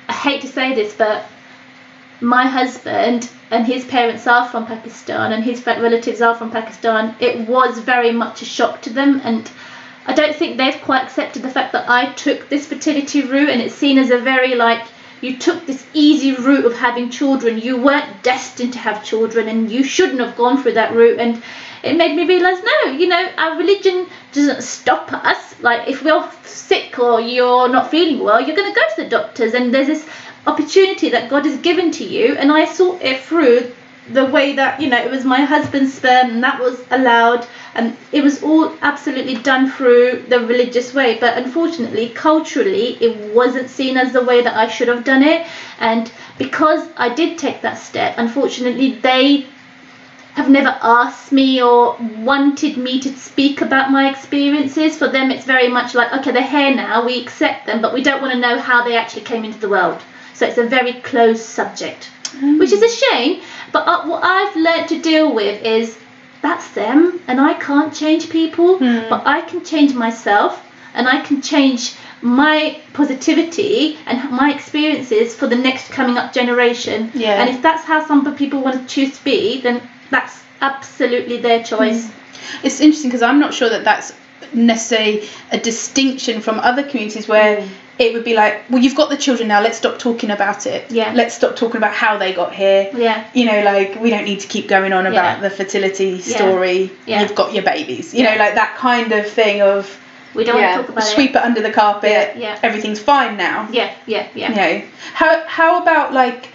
I 0.09 0.13
hate 0.13 0.41
to 0.43 0.49
say 0.49 0.75
this, 0.75 0.95
but 0.95 1.27
my 2.21 2.47
husband 2.47 3.29
and 3.51 3.67
his 3.67 3.85
parents 3.85 4.27
are 4.27 4.49
from 4.49 4.67
Pakistan 4.67 5.33
and 5.33 5.45
his 5.45 5.65
relatives 5.67 6.21
are 6.21 6.35
from 6.35 6.51
Pakistan. 6.51 7.15
It 7.21 7.49
was 7.49 7.79
very 7.79 8.13
much 8.13 8.43
a 8.43 8.45
shock 8.45 8.83
to 8.83 8.93
them, 8.93 9.21
and 9.23 9.51
I 10.07 10.15
don't 10.15 10.35
think 10.35 10.57
they've 10.57 10.81
quite 10.83 11.05
accepted 11.05 11.43
the 11.43 11.51
fact 11.51 11.73
that 11.73 11.89
I 11.89 12.13
took 12.13 12.49
this 12.49 12.67
fertility 12.67 13.23
route, 13.23 13.51
and 13.51 13.61
it's 13.61 13.75
seen 13.75 13.99
as 13.99 14.11
a 14.11 14.19
very 14.19 14.55
like 14.55 14.87
you 15.21 15.39
took 15.39 15.67
this 15.67 15.85
easy 15.95 16.35
route 16.35 16.67
of 16.67 16.75
having 16.75 17.11
children. 17.11 17.59
You 17.59 17.81
weren't 17.81 18.23
destined 18.23 18.75
to 18.75 18.79
have 18.79 19.05
children, 19.05 19.49
and 19.49 19.71
you 19.71 19.83
shouldn't 19.85 20.21
have 20.21 20.37
gone 20.37 20.63
through 20.63 20.75
that 20.75 20.95
route. 20.95 21.19
And 21.19 21.43
it 21.83 21.97
made 21.97 22.15
me 22.17 22.27
realize, 22.27 22.63
no, 22.63 22.91
you 22.93 23.09
know, 23.09 23.29
our 23.37 23.57
religion 23.57 24.07
doesn't 24.33 24.63
stop 24.63 25.13
us. 25.13 25.61
Like 25.61 25.89
if 25.89 26.03
we're 26.03 26.31
sick 26.45 26.99
or 26.99 27.21
you're 27.21 27.69
not 27.69 27.91
feeling 27.91 28.23
well, 28.23 28.41
you're 28.41 28.57
going 28.57 28.73
to 28.73 28.79
go 28.79 28.87
to 28.95 29.03
the 29.05 29.09
doctors, 29.09 29.55
and 29.55 29.73
there's 29.73 29.87
this 29.87 30.09
opportunity 30.47 31.11
that 31.11 31.29
God 31.29 31.45
has 31.45 31.59
given 31.59 31.91
to 31.93 32.05
you. 32.05 32.37
And 32.37 32.53
I 32.53 32.65
saw 32.65 32.99
it 32.99 33.21
through 33.23 33.73
the 34.11 34.25
way 34.27 34.55
that 34.55 34.81
you 34.81 34.89
know 34.89 34.97
it 34.97 35.11
was 35.11 35.25
my 35.25 35.41
husband's 35.41 35.93
sperm 35.93 36.31
and 36.31 36.45
that 36.45 36.61
was 36.61 36.81
allowed 36.93 37.45
and 37.75 37.97
it 38.13 38.23
was 38.23 38.41
all 38.43 38.73
absolutely 38.83 39.35
done 39.35 39.69
through 39.69 40.25
the 40.29 40.39
religious 40.47 40.95
way 40.95 41.19
but 41.19 41.37
unfortunately 41.37 42.09
culturally 42.11 42.97
it 43.01 43.35
wasn't 43.35 43.69
seen 43.69 43.97
as 43.97 44.13
the 44.13 44.23
way 44.23 44.43
that 44.43 44.57
I 44.57 44.69
should 44.69 44.87
have 44.87 45.03
done 45.03 45.25
it 45.25 45.45
and 45.81 46.11
because 46.39 46.89
I 46.97 47.13
did 47.13 47.37
take 47.37 47.63
that 47.63 47.79
step 47.79 48.15
unfortunately 48.17 48.93
they 48.93 49.47
have 50.35 50.51
never 50.51 50.79
asked 50.83 51.33
me 51.33 51.61
or 51.61 51.97
wanted 52.19 52.77
me 52.77 53.01
to 53.01 53.09
speak 53.17 53.61
about 53.61 53.91
my 53.91 54.09
experiences 54.09 54.97
for 54.97 55.09
them 55.09 55.33
it's 55.33 55.47
very 55.47 55.67
much 55.67 55.97
like 55.97 56.13
okay 56.13 56.31
they're 56.31 56.47
here 56.47 56.73
now 56.77 57.05
we 57.05 57.21
accept 57.21 57.67
them 57.67 57.83
but 57.83 57.93
we 57.93 58.05
don't 58.05 58.23
want 58.23 58.33
to 58.33 58.39
know 58.39 58.57
how 58.57 58.85
they 58.85 58.97
actually 58.97 59.23
came 59.23 59.45
into 59.45 59.59
the 59.59 59.69
world 59.69 60.01
so 60.37 60.47
it's 60.47 60.59
a 60.59 60.67
very 60.67 60.95
closed 61.01 61.43
subject 61.43 62.11
mm. 62.41 62.59
which 62.59 62.73
is 62.73 62.83
a 62.83 62.89
shame. 62.89 63.43
But 63.73 63.87
uh, 63.87 64.07
what 64.07 64.23
I've 64.25 64.57
learned 64.57 64.89
to 64.89 65.01
deal 65.01 65.35
with 65.35 65.63
is 65.65 65.99
that's 66.43 66.71
them, 66.73 67.21
and 67.27 67.41
I 67.41 67.55
can't 67.55 67.95
change 67.95 68.31
people, 68.31 68.79
hmm. 68.79 69.09
but 69.09 69.27
I 69.27 69.41
can 69.41 69.65
change 69.65 69.95
myself, 69.95 70.63
and 70.95 71.09
I 71.09 71.21
can 71.21 71.43
change 71.43 71.95
my 72.23 72.81
positivity 72.93 73.99
and 74.07 74.31
my 74.31 74.53
experiences 74.53 75.35
for 75.35 75.47
the 75.47 75.57
next 75.57 75.91
coming 75.91 76.17
up 76.17 76.33
generation. 76.33 77.11
Yeah. 77.15 77.41
And 77.41 77.51
if 77.51 77.63
that's 77.63 77.85
how 77.85 78.07
some 78.07 78.35
people 78.37 78.63
want 78.63 78.81
to 78.81 78.95
choose 78.95 79.19
to 79.19 79.25
be, 79.25 79.61
then 79.61 79.83
that's 80.11 80.43
absolutely 80.61 81.39
their 81.39 81.63
choice. 81.65 82.07
Hmm. 82.07 82.67
It's 82.67 82.81
interesting 82.81 83.11
because 83.11 83.23
I'm 83.23 83.41
not 83.41 83.53
sure 83.53 83.71
that 83.71 83.85
that's 83.85 84.13
necessarily 84.53 85.29
a 85.51 85.59
distinction 85.59 86.41
from 86.41 86.61
other 86.61 86.85
communities 86.85 87.27
where 87.27 87.63
hmm. 87.63 87.73
It 87.99 88.13
would 88.13 88.25
be 88.25 88.35
like, 88.35 88.69
well, 88.69 88.83
you've 88.83 88.95
got 88.95 89.09
the 89.09 89.17
children 89.17 89.49
now, 89.49 89.63
let's 89.63 89.79
stop 89.79 89.99
talking 89.99 90.31
about 90.31 90.67
it. 90.67 90.91
Yeah. 90.91 91.13
Let's 91.15 91.35
stop 91.35 91.57
talking 91.57 91.79
about 91.79 91.95
how 91.95 92.19
they 92.19 92.35
got 92.35 92.55
here. 92.55 92.91
Yeah. 92.95 93.27
You 93.35 93.47
know, 93.47 93.63
like, 93.63 93.99
we 94.01 94.11
don't 94.11 94.25
need 94.25 94.41
to 94.41 94.49
keep 94.49 94.69
going 94.69 94.93
on 94.93 95.07
about 95.07 95.15
Yeah. 95.15 95.41
the 95.41 95.51
fertility 95.51 96.21
story. 96.21 96.91
Yeah. 97.07 97.23
You've 97.23 97.35
got 97.35 97.55
your 97.55 97.63
babies. 97.63 98.13
You 98.13 98.25
know, 98.25 98.37
like 98.37 98.55
that 98.55 98.77
kind 98.77 99.13
of 99.13 99.27
thing 99.27 99.63
of 99.63 99.99
We 100.35 100.45
don't 100.45 100.61
want 100.61 100.73
to 100.73 100.83
talk 100.83 100.89
about 100.91 101.05
sweep 101.05 101.31
it 101.31 101.37
under 101.37 101.63
the 101.63 101.71
carpet, 101.73 102.37
Yeah, 102.37 102.59
everything's 102.63 103.01
fine 103.01 103.39
now. 103.39 103.67
it. 103.69 103.75
Yeah, 103.75 103.95
yeah, 104.07 104.29
yeah. 104.35 104.49
You 104.51 104.55
know, 104.57 104.87
how, 105.15 105.43
how 105.47 105.83
about 105.83 106.13
like 106.13 106.51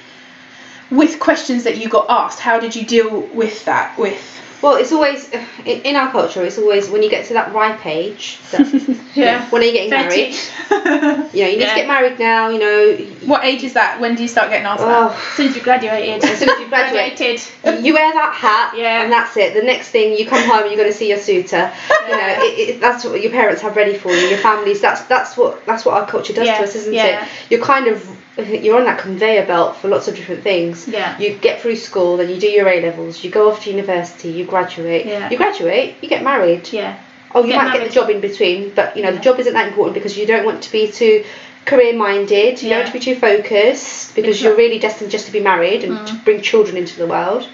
with 0.92 1.20
questions 1.20 1.64
that 1.64 1.78
you 1.78 1.90
got 1.90 2.06
asked, 2.10 2.40
how 2.40 2.60
did 2.60 2.76
you 2.76 2.86
deal 2.86 3.22
with 3.34 3.66
that? 3.66 3.98
With 3.98 4.22
Well, 4.62 4.76
it's 4.76 4.92
always 4.92 5.30
in, 5.32 5.46
in 5.66 5.96
our 5.96 6.12
culture. 6.12 6.44
It's 6.44 6.58
always 6.60 6.90
when 6.90 7.02
you 7.04 7.10
get 7.10 7.26
to 7.28 7.34
that 7.34 7.54
ripe 7.54 7.86
age. 7.86 8.40
That, 8.52 8.98
Yeah. 9.16 9.50
When 9.50 9.62
are 9.62 9.66
you 9.66 9.74
getting 9.74 9.90
married? 9.90 10.34
You 10.34 10.78
know, 10.78 11.30
you 11.34 11.44
need 11.44 11.60
Yeah. 11.60 11.70
to 11.74 11.76
get 11.76 11.88
married 11.88 12.18
now. 12.18 12.48
You 12.50 12.60
know. 12.60 12.98
what 13.26 13.44
age 13.44 13.64
is 13.64 13.74
that? 13.74 14.00
When 14.00 14.16
do 14.16 14.22
you 14.22 14.28
start 14.30 14.50
getting 14.50 14.66
asked 14.66 14.80
that? 14.82 15.12
Oh, 15.12 15.14
As 15.14 15.36
soon 15.36 15.48
as 15.50 15.56
you 15.58 15.62
graduated. 15.62 16.24
As 16.24 16.40
soon 16.40 16.50
as 16.50 16.60
you. 16.60 16.68
Graduated. 16.70 17.42
you 17.84 17.94
wear 17.94 18.14
that 18.14 18.34
hat, 18.34 18.74
Yeah. 18.78 19.04
and 19.04 19.12
that's 19.12 19.36
it. 19.36 19.54
The 19.54 19.64
next 19.64 19.90
thing 19.90 20.18
you 20.18 20.26
come 20.26 20.48
home, 20.48 20.68
you're 20.68 20.78
going 20.78 20.92
to 20.92 20.98
see 20.98 21.10
your 21.10 21.18
suitor. 21.18 21.72
You 22.08 22.18
know, 22.18 22.28
it, 22.40 22.70
it, 22.70 22.80
that's 22.80 23.04
what 23.04 23.22
your 23.22 23.32
parents 23.32 23.62
have 23.64 23.76
ready 23.76 23.98
for 23.98 24.12
you. 24.14 24.28
Your 24.28 24.38
families. 24.40 24.80
That's 24.80 25.02
that's 25.04 25.36
what 25.36 25.66
that's 25.66 25.84
what 25.84 25.96
our 25.96 26.08
culture 26.08 26.32
does 26.34 26.46
Yeah, 26.48 26.60
to 26.60 26.64
us, 26.64 26.76
isn't 26.76 26.94
yeah. 26.94 27.24
it? 27.26 27.30
You're 27.50 27.62
kind 27.66 27.88
of 27.88 28.08
you're 28.50 28.78
on 28.78 28.86
that 28.86 29.00
conveyor 29.00 29.46
belt 29.46 29.78
for 29.78 29.88
lots 29.88 30.08
of 30.08 30.16
different 30.16 30.44
things. 30.44 30.88
Yeah. 30.88 31.18
You 31.20 31.36
get 31.36 31.62
through 31.62 31.76
school, 31.78 32.18
then 32.18 32.30
you 32.30 32.40
do 32.40 32.48
your 32.48 32.68
A 32.68 32.82
levels. 32.82 33.24
You 33.24 33.32
go 33.32 33.50
off 33.50 33.64
to 33.64 33.70
university. 33.72 34.30
You 34.30 34.46
graduate. 34.46 35.06
Yeah. 35.06 35.30
You 35.30 35.38
graduate. 35.38 35.96
You 36.02 36.10
get 36.10 36.24
married. 36.24 36.72
Yeah. 36.72 37.00
Oh, 37.34 37.44
you 37.44 37.54
Get 37.54 37.64
might 37.64 37.74
get 37.78 37.88
the 37.88 37.94
job 37.94 38.10
in 38.10 38.20
between, 38.20 38.72
but 38.72 38.98
you 38.98 39.04
know 39.04 39.12
the 39.14 39.20
job 39.20 39.40
isn't 39.40 39.54
that 39.54 39.68
important 39.68 39.94
because 39.94 40.18
you 40.18 40.26
don't 40.26 40.46
want 40.46 40.64
to 40.64 40.72
be 40.72 40.92
too 40.92 41.24
career 41.66 41.96
minded. 41.96 42.62
You 42.62 42.70
Yeah. 42.70 42.76
don't 42.76 42.84
want 42.86 42.94
to 42.94 43.00
be 43.00 43.06
too 43.06 43.16
focused 43.20 44.16
because 44.16 44.42
you're 44.42 44.56
really 44.56 44.80
destined 44.80 45.12
just 45.12 45.28
to 45.28 45.32
be 45.32 45.40
married 45.40 45.84
and 45.84 46.06
to 46.08 46.14
bring 46.26 46.42
children 46.42 46.76
into 46.76 46.98
the 46.98 47.08
world. 47.08 47.48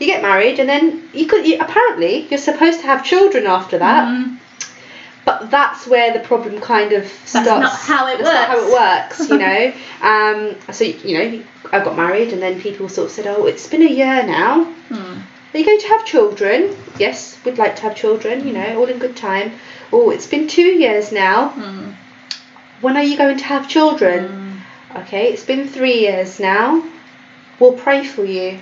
You 0.00 0.06
get 0.06 0.22
married 0.22 0.58
and 0.58 0.68
then 0.68 1.08
you 1.14 1.26
could 1.26 1.46
you, 1.46 1.58
apparently 1.60 2.26
you're 2.28 2.38
supposed 2.38 2.80
to 2.80 2.86
have 2.86 3.04
children 3.04 3.46
after 3.46 3.78
that. 3.78 4.08
Mm. 4.08 4.38
But 5.24 5.50
that's 5.50 5.86
where 5.86 6.12
the 6.12 6.20
problem 6.20 6.60
kind 6.60 6.92
of 6.92 7.06
starts. 7.06 7.48
That's 7.48 7.60
not 7.60 7.80
how 7.80 8.06
it 8.08 8.18
that's 8.18 8.30
not 8.30 8.48
how 8.48 8.58
it 8.58 8.72
works. 8.72 9.20
works, 9.20 9.30
you 9.30 9.38
know. 9.38 9.72
um, 10.02 10.72
so 10.72 10.84
you 10.84 11.18
know, 11.18 11.44
I 11.72 11.82
got 11.82 11.96
married, 11.96 12.32
and 12.32 12.42
then 12.42 12.60
people 12.60 12.88
sort 12.88 13.06
of 13.06 13.12
said, 13.12 13.26
"Oh, 13.26 13.46
it's 13.46 13.66
been 13.66 13.82
a 13.82 13.90
year 13.90 14.26
now. 14.26 14.64
Hmm. 14.64 15.20
Are 15.54 15.58
you 15.58 15.64
going 15.64 15.80
to 15.80 15.88
have 15.88 16.04
children? 16.04 16.76
Yes, 16.98 17.38
we'd 17.44 17.58
like 17.58 17.76
to 17.76 17.82
have 17.82 17.94
children, 17.94 18.46
you 18.46 18.52
know, 18.52 18.76
all 18.78 18.86
in 18.86 18.98
good 18.98 19.16
time. 19.16 19.52
Oh, 19.92 20.10
it's 20.10 20.26
been 20.26 20.48
two 20.48 20.62
years 20.62 21.12
now. 21.12 21.50
Hmm. 21.50 21.92
When 22.80 22.96
are 22.96 23.04
you 23.04 23.16
going 23.16 23.38
to 23.38 23.44
have 23.44 23.68
children? 23.68 24.62
Okay, 24.96 25.32
it's 25.32 25.44
been 25.44 25.68
three 25.68 26.00
years 26.00 26.40
now. 26.40 26.82
Will 27.60 27.72
pray 27.72 28.04
for 28.04 28.24
you 28.24 28.58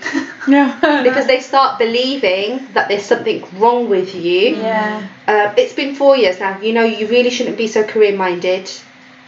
Yeah. 0.47 1.03
because 1.03 1.27
they 1.27 1.41
start 1.41 1.79
believing 1.79 2.67
that 2.75 2.89
there's 2.89 3.05
something 3.05 3.43
wrong 3.59 3.89
with 3.89 4.15
you. 4.15 4.57
yeah. 4.57 5.07
Um, 5.27 5.55
it's 5.57 5.73
been 5.73 5.95
four 5.95 6.17
years 6.17 6.39
now. 6.41 6.61
You 6.61 6.73
know, 6.73 6.85
you 6.85 7.07
really 7.09 7.31
shouldn't 7.31 7.57
be 7.57 7.69
so 7.69 7.85
career 7.85 8.15
minded. 8.17 8.71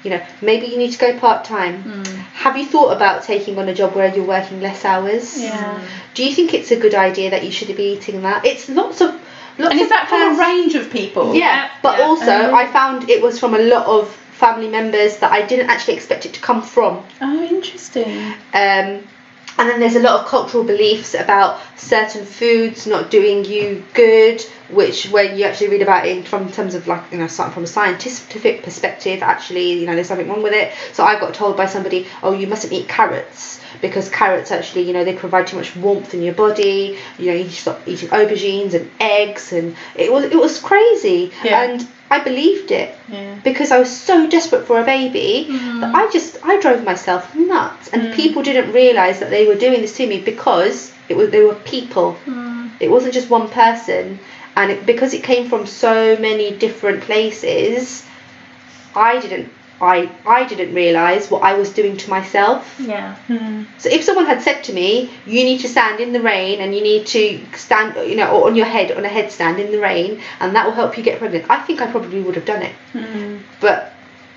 You 0.02 0.10
know, 0.10 0.22
maybe 0.42 0.66
you 0.66 0.76
need 0.76 0.92
to 0.92 0.98
go 0.98 1.18
part 1.18 1.44
time. 1.46 1.82
Mm. 1.82 2.06
Have 2.44 2.58
you 2.58 2.66
thought 2.66 2.90
about 2.92 3.22
taking 3.22 3.58
on 3.58 3.68
a 3.70 3.74
job 3.74 3.94
where 3.94 4.14
you're 4.14 4.26
working 4.26 4.60
less 4.60 4.84
hours? 4.84 5.42
Yeah. 5.42 5.80
Do 6.12 6.24
you 6.24 6.34
think 6.34 6.52
it's 6.52 6.70
a 6.70 6.76
good 6.76 6.94
idea 6.94 7.30
that 7.30 7.42
you 7.44 7.50
should 7.50 7.74
be 7.74 7.94
eating 7.94 8.20
that? 8.22 8.44
It's 8.44 8.68
lots 8.68 9.00
of 9.00 9.12
lots 9.56 9.72
And 9.72 9.80
of 9.80 9.84
is 9.84 9.88
that 9.88 10.08
from 10.10 10.36
a 10.36 10.38
range 10.38 10.74
of 10.74 10.90
people? 10.90 11.34
Yeah, 11.34 11.70
but 11.82 11.98
yeah. 11.98 12.04
also 12.04 12.48
Um, 12.48 12.54
I 12.54 12.66
found 12.66 13.08
it 13.08 13.22
was 13.22 13.38
from 13.40 13.54
a 13.54 13.58
lot 13.60 13.86
of 13.86 14.10
family 14.32 14.68
members 14.68 15.16
that 15.18 15.32
I 15.32 15.40
didn't 15.46 15.70
actually 15.70 15.94
expect 15.94 16.26
it 16.26 16.34
to 16.34 16.40
come 16.40 16.60
from. 16.60 17.02
Oh, 17.22 17.42
interesting. 17.42 18.34
Um, 18.52 19.04
and 19.58 19.68
then 19.68 19.80
there's 19.80 19.96
a 19.96 20.00
lot 20.00 20.20
of 20.20 20.26
cultural 20.26 20.64
beliefs 20.64 21.14
about 21.14 21.60
certain 21.76 22.24
foods 22.24 22.86
not 22.86 23.10
doing 23.10 23.44
you 23.44 23.84
good, 23.94 24.44
which 24.74 25.08
when 25.10 25.36
you 25.36 25.44
actually 25.44 25.68
read 25.68 25.82
about 25.82 26.06
it 26.06 26.26
from 26.26 26.50
terms 26.50 26.74
of 26.74 26.86
like 26.86 27.02
you 27.12 27.18
know 27.18 27.28
from 27.28 27.64
a 27.64 27.66
scientific 27.66 28.62
perspective, 28.62 29.22
actually 29.22 29.72
you 29.80 29.86
know 29.86 29.94
there's 29.94 30.08
something 30.08 30.28
wrong 30.28 30.42
with 30.42 30.52
it. 30.52 30.72
So 30.92 31.04
I 31.04 31.18
got 31.18 31.34
told 31.34 31.56
by 31.56 31.66
somebody, 31.66 32.06
oh 32.22 32.32
you 32.32 32.46
mustn't 32.46 32.72
eat 32.72 32.88
carrots 32.88 33.60
because 33.80 34.08
carrots 34.08 34.50
actually 34.50 34.82
you 34.82 34.92
know 34.92 35.04
they 35.04 35.14
provide 35.14 35.46
too 35.46 35.56
much 35.56 35.74
warmth 35.76 36.14
in 36.14 36.22
your 36.22 36.34
body. 36.34 36.98
You 37.18 37.26
know 37.30 37.36
you 37.36 37.50
stop 37.50 37.80
eating 37.86 38.08
aubergines 38.10 38.74
and 38.74 38.90
eggs, 39.00 39.52
and 39.52 39.76
it 39.94 40.12
was 40.12 40.24
it 40.24 40.36
was 40.38 40.60
crazy. 40.60 41.32
Yeah. 41.42 41.62
And 41.62 41.88
I 42.10 42.18
believed 42.22 42.70
it 42.70 42.94
Yeah. 43.08 43.36
because 43.42 43.72
I 43.72 43.78
was 43.78 43.90
so 43.90 44.28
desperate 44.28 44.66
for 44.66 44.78
a 44.80 44.84
baby 44.84 45.46
that 45.80 45.94
I 45.94 46.10
just 46.12 46.36
I 46.44 46.60
drove 46.60 46.84
myself 46.84 47.34
nuts, 47.34 47.88
and 47.92 48.02
Mm. 48.02 48.14
people 48.14 48.42
didn't 48.42 48.72
realize 48.72 49.20
that 49.20 49.30
they 49.30 49.46
were 49.46 49.54
doing 49.56 49.80
this 49.80 49.96
to 49.96 50.06
me 50.06 50.18
because 50.20 50.92
it 51.08 51.16
was 51.16 51.30
they 51.30 51.42
were 51.42 51.54
people. 51.54 52.16
It 52.80 52.90
wasn't 52.90 53.14
just 53.14 53.30
one 53.30 53.48
person, 53.48 54.18
and 54.56 54.70
it, 54.70 54.86
because 54.86 55.14
it 55.14 55.22
came 55.22 55.48
from 55.48 55.66
so 55.66 56.16
many 56.16 56.50
different 56.52 57.02
places, 57.02 58.04
I 58.94 59.20
didn't 59.20 59.50
I 59.80 60.08
I 60.24 60.44
didn't 60.44 60.72
realize 60.74 61.30
what 61.30 61.42
I 61.42 61.54
was 61.54 61.70
doing 61.70 61.96
to 61.96 62.10
myself. 62.10 62.76
Yeah. 62.78 63.16
Mm. 63.28 63.66
So 63.78 63.88
if 63.90 64.04
someone 64.04 64.26
had 64.26 64.40
said 64.42 64.62
to 64.64 64.72
me, 64.72 65.10
"You 65.26 65.42
need 65.44 65.60
to 65.62 65.68
stand 65.68 66.00
in 66.00 66.12
the 66.12 66.20
rain 66.20 66.60
and 66.60 66.74
you 66.74 66.80
need 66.80 67.06
to 67.08 67.40
stand, 67.56 67.96
you 68.08 68.14
know, 68.16 68.30
or 68.30 68.46
on 68.48 68.54
your 68.56 68.66
head 68.66 68.92
on 68.92 69.04
a 69.04 69.08
headstand 69.08 69.58
in 69.58 69.72
the 69.72 69.80
rain, 69.80 70.20
and 70.40 70.54
that 70.54 70.64
will 70.66 70.72
help 70.74 70.96
you 70.96 71.02
get 71.02 71.18
pregnant," 71.18 71.46
I 71.50 71.58
think 71.58 71.82
I 71.82 71.86
probably 71.88 72.20
would 72.20 72.36
have 72.36 72.44
done 72.46 72.62
it. 72.62 72.74
Mm. 72.94 73.40
But 73.60 73.92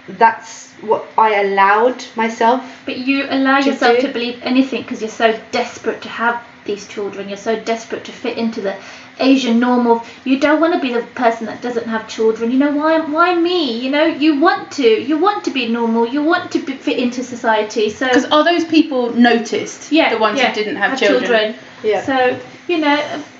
that's 0.08 0.70
what 0.82 1.06
I 1.18 1.36
allowed 1.36 2.04
myself. 2.16 2.64
But 2.86 2.98
you 2.98 3.28
allow 3.30 3.60
To 3.60 3.70
yourself 3.70 3.98
do- 3.98 4.08
to 4.08 4.14
believe 4.14 4.40
anything 4.42 4.82
because 4.82 5.02
you're 5.02 5.10
so 5.26 5.40
desperate 5.52 6.02
to 6.02 6.10
have 6.10 6.42
these 6.66 6.88
children. 6.88 7.30
You're 7.30 7.38
so 7.38 7.56
desperate 7.56 8.04
to 8.06 8.12
fit 8.12 8.38
into 8.38 8.62
the 8.62 8.76
Asian 9.20 9.60
norm 9.60 9.88
of 9.88 10.08
you 10.26 10.40
don't 10.40 10.60
want 10.62 10.74
to 10.74 10.80
be 10.80 10.94
the 10.94 11.02
person 11.02 11.48
that 11.48 11.62
doesn't 11.62 11.88
have 11.88 12.08
children. 12.08 12.52
You 12.52 12.58
know 12.60 12.72
why? 12.72 13.00
Why 13.00 13.36
me? 13.36 13.80
You 13.80 13.92
know 13.92 14.06
you 14.06 14.40
want 14.40 14.72
to. 14.74 14.88
You 14.88 15.18
want 15.18 15.44
to 15.46 15.52
be 15.52 15.68
normal. 15.68 16.08
You 16.08 16.24
want 16.24 16.52
to 16.52 16.60
be, 16.60 16.74
fit 16.74 16.98
into 17.00 17.24
society. 17.24 17.90
So 17.90 18.08
Because 18.08 18.26
are 18.26 18.44
those 18.44 18.66
people 18.66 19.12
noticed? 19.14 19.92
yeah, 19.92 20.14
The 20.14 20.20
ones 20.20 20.38
yeah, 20.40 20.50
who 20.50 20.56
didn't 20.56 20.76
have, 20.78 21.00
children. 21.00 21.56
Yeah. 21.84 22.04
So 22.04 22.40
you 22.68 22.78
know, 22.80 22.98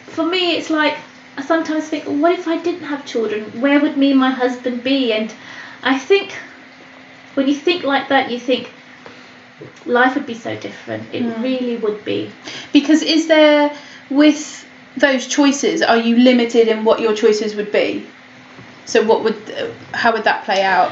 for 0.08 0.26
me, 0.26 0.56
it's 0.58 0.70
like 0.70 0.98
I 1.38 1.42
sometimes 1.44 1.88
think, 1.88 2.06
what 2.06 2.32
if 2.32 2.48
I 2.48 2.58
didn't 2.58 2.84
have 2.86 3.06
children? 3.06 3.44
Where 3.62 3.80
would 3.80 3.98
me 3.98 4.12
and 4.12 4.20
my 4.20 4.32
husband 4.32 4.84
be? 4.84 5.14
And 5.14 5.34
I 5.84 5.98
think 6.00 6.32
when 7.36 7.48
you 7.48 7.54
think 7.54 7.84
like 7.84 8.10
that, 8.10 8.32
you 8.32 8.40
think 8.40 8.72
life 9.86 10.16
would 10.16 10.26
be 10.26 10.34
so 10.34 10.56
different. 10.56 11.14
It 11.14 11.24
Mm. 11.24 11.44
really 11.44 11.78
would 11.78 12.04
be. 12.04 12.32
Because 12.74 13.04
is 13.04 13.28
there 13.28 13.72
with 14.10 14.67
those 15.00 15.28
choices, 15.28 15.82
are 15.82 15.98
you 15.98 16.18
limited 16.18 16.68
in 16.68 16.84
what 16.84 17.00
your 17.00 17.14
choices 17.14 17.56
would 17.56 17.72
be? 17.72 18.06
So 18.86 19.04
what 19.04 19.24
would 19.24 19.36
how 19.94 20.14
would 20.14 20.24
that 20.24 20.46
play 20.46 20.64
out? 20.64 20.92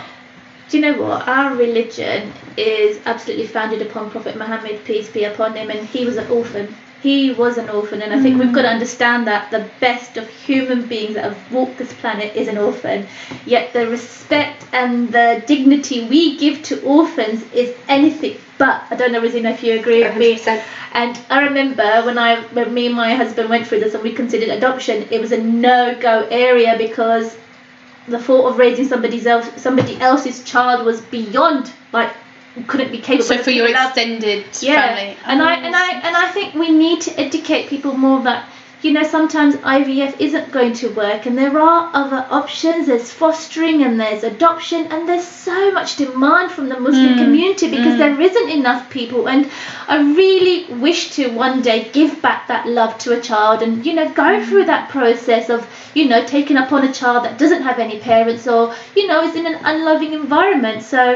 Do 0.69 0.77
you 0.77 0.85
know 0.85 1.01
what? 1.01 1.27
Our 1.27 1.55
religion 1.55 2.33
is 2.57 2.99
absolutely 3.05 3.47
founded 3.47 3.81
upon 3.81 4.09
Prophet 4.09 4.35
Muhammad, 4.35 4.83
peace 4.83 5.09
be 5.09 5.23
upon 5.23 5.55
him, 5.55 5.69
and 5.69 5.87
he 5.87 6.05
was 6.05 6.17
an 6.17 6.29
orphan. 6.31 6.75
He 7.01 7.31
was 7.31 7.59
an 7.59 7.69
orphan, 7.69 8.01
and 8.01 8.11
I 8.11 8.21
think 8.21 8.39
we've 8.39 8.49
mm. 8.49 8.55
got 8.55 8.63
to 8.63 8.69
understand 8.69 9.27
that 9.27 9.51
the 9.51 9.69
best 9.79 10.17
of 10.17 10.27
human 10.27 10.87
beings 10.87 11.13
that 11.13 11.23
have 11.23 11.51
walked 11.51 11.77
this 11.77 11.93
planet 11.93 12.35
is 12.35 12.47
an 12.47 12.57
orphan. 12.57 13.05
Yet 13.45 13.73
the 13.73 13.87
respect 13.87 14.65
and 14.73 15.11
the 15.11 15.43
dignity 15.45 16.07
we 16.07 16.35
give 16.37 16.63
to 16.63 16.81
orphans 16.81 17.43
is 17.53 17.75
anything 17.87 18.37
but. 18.57 18.83
I 18.89 18.95
don't 18.95 19.11
know, 19.11 19.21
Rosina, 19.21 19.49
if 19.51 19.63
you 19.63 19.79
agree 19.79 20.03
with 20.03 20.17
me. 20.17 20.39
And 20.93 21.19
I 21.29 21.43
remember 21.47 22.03
when 22.05 22.17
I, 22.17 22.41
when 22.53 22.73
me 22.73 22.85
and 22.87 22.95
my 22.95 23.13
husband 23.15 23.49
went 23.49 23.67
through 23.67 23.79
this 23.81 23.93
and 23.93 24.03
we 24.03 24.13
considered 24.13 24.49
adoption, 24.49 25.07
it 25.11 25.19
was 25.19 25.31
a 25.31 25.41
no-go 25.41 26.27
area 26.31 26.75
because 26.77 27.37
the 28.07 28.19
thought 28.19 28.45
of 28.51 28.57
raising 28.57 28.87
somebody's 28.87 29.25
else, 29.25 29.49
somebody 29.61 29.99
else's 29.99 30.43
child 30.43 30.85
was 30.85 31.01
beyond 31.01 31.71
like 31.91 32.11
couldn't 32.67 32.91
be 32.91 32.99
capable. 32.99 33.23
So 33.25 33.37
for 33.39 33.51
your 33.51 33.67
allowed- 33.67 33.87
extended 33.89 34.45
yeah, 34.61 34.95
family. 34.95 35.17
and 35.25 35.41
I 35.41 35.55
Oh, 35.55 35.59
and 35.65 35.75
I 35.75 35.91
and 36.07 36.15
I 36.15 36.31
think 36.31 36.53
we 36.55 36.69
need 36.69 37.01
to 37.01 37.19
educate 37.19 37.67
people 37.67 37.93
more 37.93 38.21
that 38.23 38.47
you 38.85 38.91
know 38.95 39.03
sometimes 39.11 39.55
IVF 39.75 40.15
isn't 40.25 40.51
going 40.55 40.73
to 40.79 40.89
work, 40.97 41.25
and 41.25 41.37
there 41.37 41.57
are 41.59 41.89
other 42.01 42.19
options. 42.39 42.87
There's 42.87 43.11
fostering 43.21 43.83
and 43.85 43.99
there's 43.99 44.23
adoption, 44.23 44.85
and 44.95 45.09
there's 45.09 45.27
so 45.27 45.71
much 45.77 45.95
demand 46.01 46.51
from 46.57 46.69
the 46.73 46.79
Muslim 46.87 47.13
Mm, 47.15 47.21
community 47.23 47.69
because 47.75 47.95
mm. 47.95 48.01
there 48.03 48.21
isn't 48.27 48.49
enough 48.57 48.83
people. 48.97 49.27
And 49.35 49.49
I 49.95 49.97
really 50.19 50.57
wish 50.87 51.01
to 51.15 51.29
one 51.45 51.61
day 51.69 51.77
give 51.99 52.21
back 52.27 52.47
that 52.51 52.67
love 52.81 52.97
to 53.05 53.13
a 53.17 53.21
child, 53.29 53.63
and 53.67 53.85
you 53.87 53.93
know 53.99 54.07
go 54.23 54.29
Mm. 54.33 54.45
through 54.49 54.65
that 54.73 54.89
process 54.97 55.49
of 55.55 55.65
you 56.01 56.05
know 56.11 56.21
taking 56.35 56.57
upon 56.65 56.85
a 56.89 56.93
child 56.99 57.25
that 57.25 57.39
doesn't 57.45 57.63
have 57.69 57.79
any 57.87 57.99
parents 58.11 58.47
or 58.57 58.61
you 59.01 59.07
know 59.07 59.23
is 59.29 59.35
in 59.43 59.47
an 59.53 59.57
unloving 59.73 60.13
environment. 60.13 60.83
So. 60.83 61.07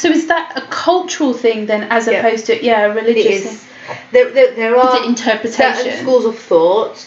So 0.00 0.08
is 0.14 0.26
that 0.28 0.52
a 0.56 0.62
cultural 0.70 1.32
thing 1.42 1.60
then, 1.66 1.84
as 1.96 2.06
Yeah. 2.06 2.18
opposed 2.18 2.46
to 2.46 2.54
yeah, 2.64 2.80
a 2.86 2.90
It 2.90 2.94
religious? 3.00 3.44
is. 3.52 3.62
There, 4.12 4.30
there, 4.30 4.54
there 4.54 4.76
are 4.76 4.96
it 5.02 5.06
interpretation? 5.06 5.74
certain 5.76 6.00
schools 6.02 6.24
of 6.24 6.38
thought 6.38 7.06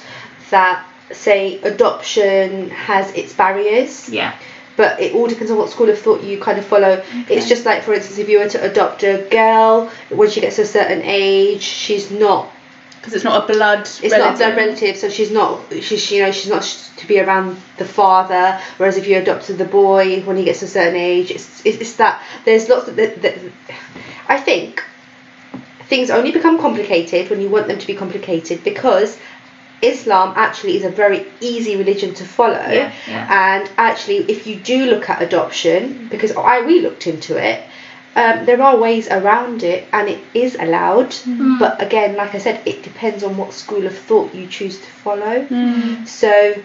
that 0.52 0.86
say 1.12 1.60
adoption 1.62 2.70
has 2.72 3.12
its 3.14 3.34
barriers, 3.34 4.10
Yeah. 4.10 4.34
but 4.78 5.00
it 5.00 5.14
all 5.14 5.28
depends 5.28 5.52
on 5.52 5.58
what 5.58 5.70
school 5.70 5.90
of 5.90 6.00
thought 6.00 6.24
you 6.24 6.40
kind 6.40 6.58
of 6.58 6.66
follow. 6.66 7.04
It's 7.30 7.48
just 7.48 7.66
like, 7.66 7.84
for 7.84 7.94
instance, 7.94 8.18
if 8.20 8.28
you 8.30 8.40
were 8.40 8.50
to 8.50 8.64
adopt 8.64 9.04
a 9.04 9.28
girl, 9.30 9.90
when 10.10 10.30
she 10.30 10.42
gets 10.42 10.58
a 10.60 10.66
certain 10.66 11.02
age, 11.04 11.62
she's 11.62 12.10
not 12.12 12.52
Because 12.98 13.14
it's 13.14 13.24
not 13.24 13.48
a 13.48 13.54
blood. 13.54 13.82
it's 13.82 14.02
relative. 14.02 14.20
not 14.20 14.34
a 14.34 14.38
blood 14.38 14.58
relative, 14.58 14.98
so 14.98 15.10
she's 15.10 15.30
not 15.32 15.62
she's 15.82 16.10
you 16.12 16.24
know 16.24 16.32
she's 16.32 16.50
not 16.50 16.64
to 16.98 17.06
be 17.08 17.20
around 17.20 17.58
the 17.78 17.86
father. 17.86 18.60
Whereas 18.78 18.98
if 18.98 19.08
you 19.08 19.18
adopted 19.20 19.58
the 19.60 19.66
boy 19.66 20.22
when 20.22 20.38
he 20.38 20.44
gets 20.44 20.64
a 20.64 20.68
certain 20.68 20.96
age, 20.96 21.30
it's 21.30 21.64
it's, 21.66 21.78
it's 21.78 21.96
that 21.98 22.22
there's 22.46 22.68
lots 22.68 22.88
of 22.88 22.96
that, 22.96 23.22
that. 23.22 23.38
I 24.28 24.40
think 24.40 24.84
things 25.88 26.10
only 26.10 26.32
become 26.32 26.58
complicated 26.60 27.30
when 27.30 27.42
you 27.42 27.50
want 27.50 27.68
them 27.68 27.80
to 27.80 27.88
be 27.88 27.96
complicated 27.96 28.64
because 28.64 29.18
Islam 29.82 30.34
actually 30.36 30.78
is 30.78 30.84
a 30.86 30.90
very 30.90 31.26
easy 31.42 31.76
religion 31.76 32.14
to 32.16 32.26
follow. 32.26 32.54
Yeah, 32.54 32.94
yeah. 33.08 33.28
And 33.58 33.70
actually, 33.78 34.18
if 34.32 34.48
you 34.48 34.56
do 34.56 34.86
look 34.88 35.10
at 35.10 35.22
adoption, 35.22 36.08
because 36.10 36.32
I 36.36 36.62
we 36.62 36.80
looked 36.80 37.08
into 37.08 37.38
it. 37.38 37.62
Um, 38.18 38.46
there 38.46 38.62
are 38.62 38.78
ways 38.78 39.10
around 39.10 39.62
it 39.64 39.86
and 39.92 40.08
it 40.08 40.20
is 40.34 40.56
allowed 40.56 41.10
Mm. 41.10 41.60
but 41.60 41.82
again 41.82 42.16
like 42.16 42.34
i 42.34 42.38
said 42.38 42.62
it 42.66 42.82
depends 42.82 43.26
on 43.26 43.36
what 43.36 43.52
school 43.52 43.86
of 43.86 43.98
thought 43.98 44.34
you 44.34 44.48
choose 44.48 44.78
to 44.80 44.86
follow 45.04 45.36
Mm. 45.50 46.08
so 46.08 46.56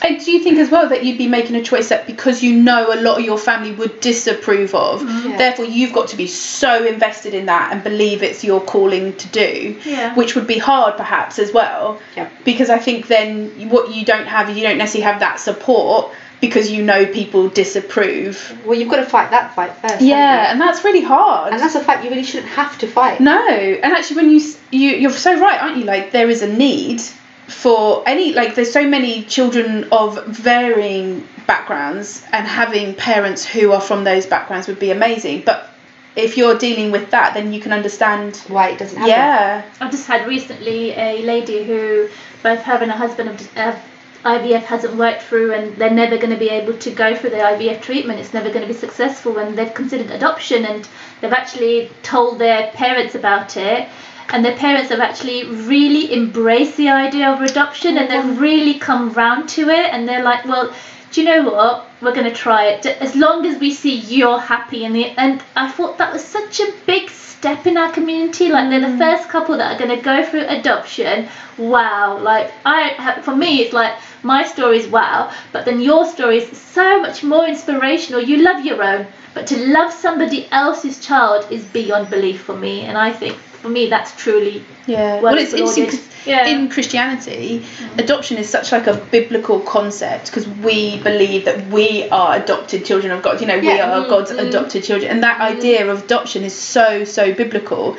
I 0.00 0.14
do 0.16 0.30
you 0.30 0.42
think 0.44 0.58
as 0.58 0.70
well 0.70 0.88
that 0.90 1.04
you'd 1.04 1.18
be 1.18 1.26
making 1.26 1.56
a 1.56 1.62
choice 1.62 1.88
that 1.88 2.06
because 2.06 2.42
you 2.42 2.54
know 2.62 2.92
a 2.92 2.98
lot 3.00 3.18
of 3.18 3.24
your 3.24 3.36
family 3.38 3.72
would 3.72 4.00
disapprove 4.00 4.74
of, 4.74 5.00
Mm. 5.02 5.30
Yeah. 5.30 5.36
therefore 5.38 5.64
you've 5.64 5.92
got 5.92 6.08
to 6.08 6.16
be 6.16 6.26
so 6.28 6.84
invested 6.86 7.34
in 7.34 7.46
that 7.46 7.72
and 7.72 7.82
believe 7.82 8.22
it's 8.22 8.44
your 8.44 8.60
calling 8.60 9.12
to 9.16 9.26
do, 9.28 9.76
Yeah. 9.84 10.14
which 10.14 10.34
would 10.36 10.46
be 10.46 10.58
hard 10.58 10.96
perhaps 10.96 11.38
as 11.40 11.52
well. 11.52 11.98
Yeah. 12.16 12.28
Because 12.44 12.70
I 12.70 12.78
think 12.78 13.08
then 13.08 13.50
what 13.70 13.92
you 13.94 14.04
don't 14.04 14.26
have 14.26 14.56
you 14.56 14.62
don't 14.62 14.78
necessarily 14.78 15.10
have 15.10 15.20
that 15.20 15.40
support 15.40 16.12
because 16.40 16.70
you 16.70 16.84
know 16.84 17.04
people 17.06 17.48
disapprove. 17.48 18.56
well 18.64 18.78
you've 18.78 18.88
got 18.88 18.96
to 18.96 19.06
fight 19.06 19.32
that 19.32 19.52
fight 19.56 19.72
first 19.82 20.00
Yeah, 20.00 20.52
and 20.52 20.60
that's 20.60 20.84
really 20.84 21.02
hard. 21.02 21.52
and 21.52 21.60
that's 21.60 21.74
a 21.74 21.82
fight 21.82 22.04
you 22.04 22.10
really 22.10 22.22
shouldn't 22.22 22.52
have 22.52 22.78
to 22.78 22.86
fight 22.86 23.18
No, 23.20 23.36
and 23.48 23.92
actually, 23.92 24.16
when 24.16 24.30
you 24.30 24.40
you 24.70 24.90
you're 24.90 25.10
so 25.10 25.36
right, 25.40 25.60
aren't 25.60 25.78
you? 25.78 25.84
Like 25.84 26.12
there 26.12 26.30
is 26.30 26.42
a 26.42 26.46
need 26.46 27.02
for 27.48 28.02
any 28.06 28.32
like 28.34 28.54
there's 28.54 28.72
so 28.72 28.86
many 28.86 29.24
children 29.24 29.88
of 29.90 30.24
varying 30.26 31.26
backgrounds, 31.46 32.22
and 32.32 32.46
having 32.46 32.94
parents 32.94 33.44
who 33.44 33.72
are 33.72 33.80
from 33.80 34.04
those 34.04 34.26
backgrounds 34.26 34.68
would 34.68 34.78
be 34.78 34.90
amazing. 34.90 35.42
But 35.44 35.70
if 36.14 36.36
you're 36.36 36.58
dealing 36.58 36.90
with 36.90 37.10
that, 37.10 37.34
then 37.34 37.52
you 37.52 37.60
can 37.60 37.72
understand. 37.72 38.36
why 38.48 38.70
it 38.70 38.78
doesn't 38.78 38.98
happen 38.98 39.10
Yeah, 39.10 39.64
I 39.80 39.90
just 39.90 40.06
had 40.06 40.28
recently 40.28 40.92
a 40.92 41.22
lady 41.22 41.64
who 41.64 42.08
both 42.42 42.60
her 42.62 42.74
and 42.74 42.90
her 42.90 42.98
husband 42.98 43.30
have, 43.30 43.52
have 43.54 43.84
IVF 44.24 44.62
hasn't 44.62 44.96
worked 44.96 45.22
through 45.22 45.54
and 45.54 45.76
they're 45.76 45.90
never 45.90 46.16
going 46.16 46.30
to 46.30 46.36
be 46.36 46.50
able 46.50 46.76
to 46.78 46.90
go 46.90 47.16
through 47.16 47.30
the 47.30 47.36
IVF 47.36 47.80
treatment. 47.80 48.18
It's 48.18 48.34
never 48.34 48.48
going 48.48 48.62
to 48.62 48.66
be 48.66 48.78
successful 48.78 49.38
and 49.38 49.56
they've 49.56 49.72
considered 49.72 50.10
adoption 50.10 50.64
and 50.64 50.88
they've 51.20 51.32
actually 51.32 51.90
told 52.02 52.38
their 52.38 52.70
parents 52.72 53.14
about 53.14 53.56
it. 53.56 53.88
And 54.30 54.44
their 54.44 54.56
parents 54.56 54.90
have 54.90 55.00
actually 55.00 55.44
really 55.46 56.12
embraced 56.12 56.76
the 56.76 56.90
idea 56.90 57.30
of 57.30 57.40
adoption 57.40 57.96
and 57.96 58.10
they've 58.10 58.22
mm-hmm. 58.22 58.40
really 58.40 58.78
come 58.78 59.12
round 59.12 59.48
to 59.50 59.68
it. 59.70 59.92
And 59.92 60.06
they're 60.06 60.22
like, 60.22 60.44
well, 60.44 60.74
do 61.12 61.22
you 61.22 61.26
know 61.26 61.50
what? 61.50 61.86
We're 62.02 62.14
going 62.14 62.28
to 62.28 62.34
try 62.34 62.66
it 62.66 62.84
as 62.86 63.16
long 63.16 63.46
as 63.46 63.58
we 63.58 63.72
see 63.72 63.94
you're 63.94 64.38
happy. 64.38 64.84
And 64.84 64.94
the 64.94 65.06
and 65.16 65.42
I 65.56 65.70
thought 65.70 65.98
that 65.98 66.12
was 66.12 66.24
such 66.24 66.60
a 66.60 66.72
big 66.86 67.08
step 67.38 67.66
in 67.66 67.76
our 67.76 67.90
community. 67.92 68.48
Like 68.48 68.68
they're 68.68 68.80
the 68.80 68.86
mm-hmm. 68.86 68.98
first 68.98 69.28
couple 69.28 69.56
that 69.56 69.74
are 69.74 69.78
going 69.78 69.96
to 69.96 70.04
go 70.04 70.24
through 70.24 70.46
adoption. 70.46 71.28
Wow! 71.56 72.18
Like 72.18 72.52
I, 72.66 73.20
for 73.22 73.34
me, 73.34 73.62
it's 73.62 73.72
like 73.72 73.94
my 74.22 74.44
story 74.44 74.78
is 74.78 74.88
wow, 74.88 75.32
but 75.52 75.64
then 75.64 75.80
your 75.80 76.04
story 76.06 76.38
is 76.38 76.58
so 76.58 77.00
much 77.00 77.24
more 77.24 77.46
inspirational. 77.46 78.20
You 78.20 78.42
love 78.42 78.64
your 78.64 78.82
own, 78.82 79.06
but 79.34 79.46
to 79.46 79.56
love 79.72 79.92
somebody 79.92 80.48
else's 80.50 81.00
child 81.04 81.50
is 81.50 81.64
beyond 81.64 82.10
belief 82.10 82.42
for 82.42 82.56
me. 82.56 82.82
And 82.82 82.98
I 82.98 83.12
think 83.12 83.38
for 83.68 83.72
me, 83.74 83.88
that's 83.88 84.12
truly 84.16 84.64
Yeah. 84.86 85.20
Well, 85.20 85.36
it's 85.36 85.52
interesting 85.52 85.84
lauded. 85.84 85.98
'cause 86.00 86.08
Yeah. 86.24 86.46
in 86.52 86.68
Christianity, 86.68 87.44
mm-hmm. 87.60 87.98
adoption 88.04 88.38
is 88.38 88.48
such 88.48 88.72
like 88.72 88.86
a 88.86 88.94
biblical 88.94 89.60
concept 89.60 90.26
because 90.26 90.46
we 90.68 90.78
believe 91.08 91.44
that 91.44 91.58
we 91.68 92.08
are 92.10 92.36
adopted 92.36 92.84
children 92.90 93.12
of 93.12 93.20
God. 93.22 93.40
You 93.42 93.46
know, 93.46 93.58
we 93.58 93.68
Yeah. 93.68 93.90
are 93.92 94.08
God's 94.08 94.32
Mm. 94.32 94.48
adopted 94.48 94.84
children, 94.84 95.10
and 95.12 95.22
that 95.22 95.38
mm-hmm. 95.38 95.58
idea 95.58 95.90
of 95.90 96.04
adoption 96.04 96.44
is 96.44 96.54
so 96.54 97.04
so 97.04 97.32
biblical. 97.42 97.96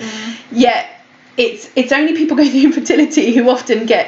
Yet 0.51 0.85
it's 1.37 1.69
it's 1.75 1.91
only 1.99 2.13
people 2.21 2.35
going 2.41 2.49
through 2.51 2.65
infertility 2.71 3.27
who 3.35 3.43
often 3.49 3.85
get, 3.85 4.05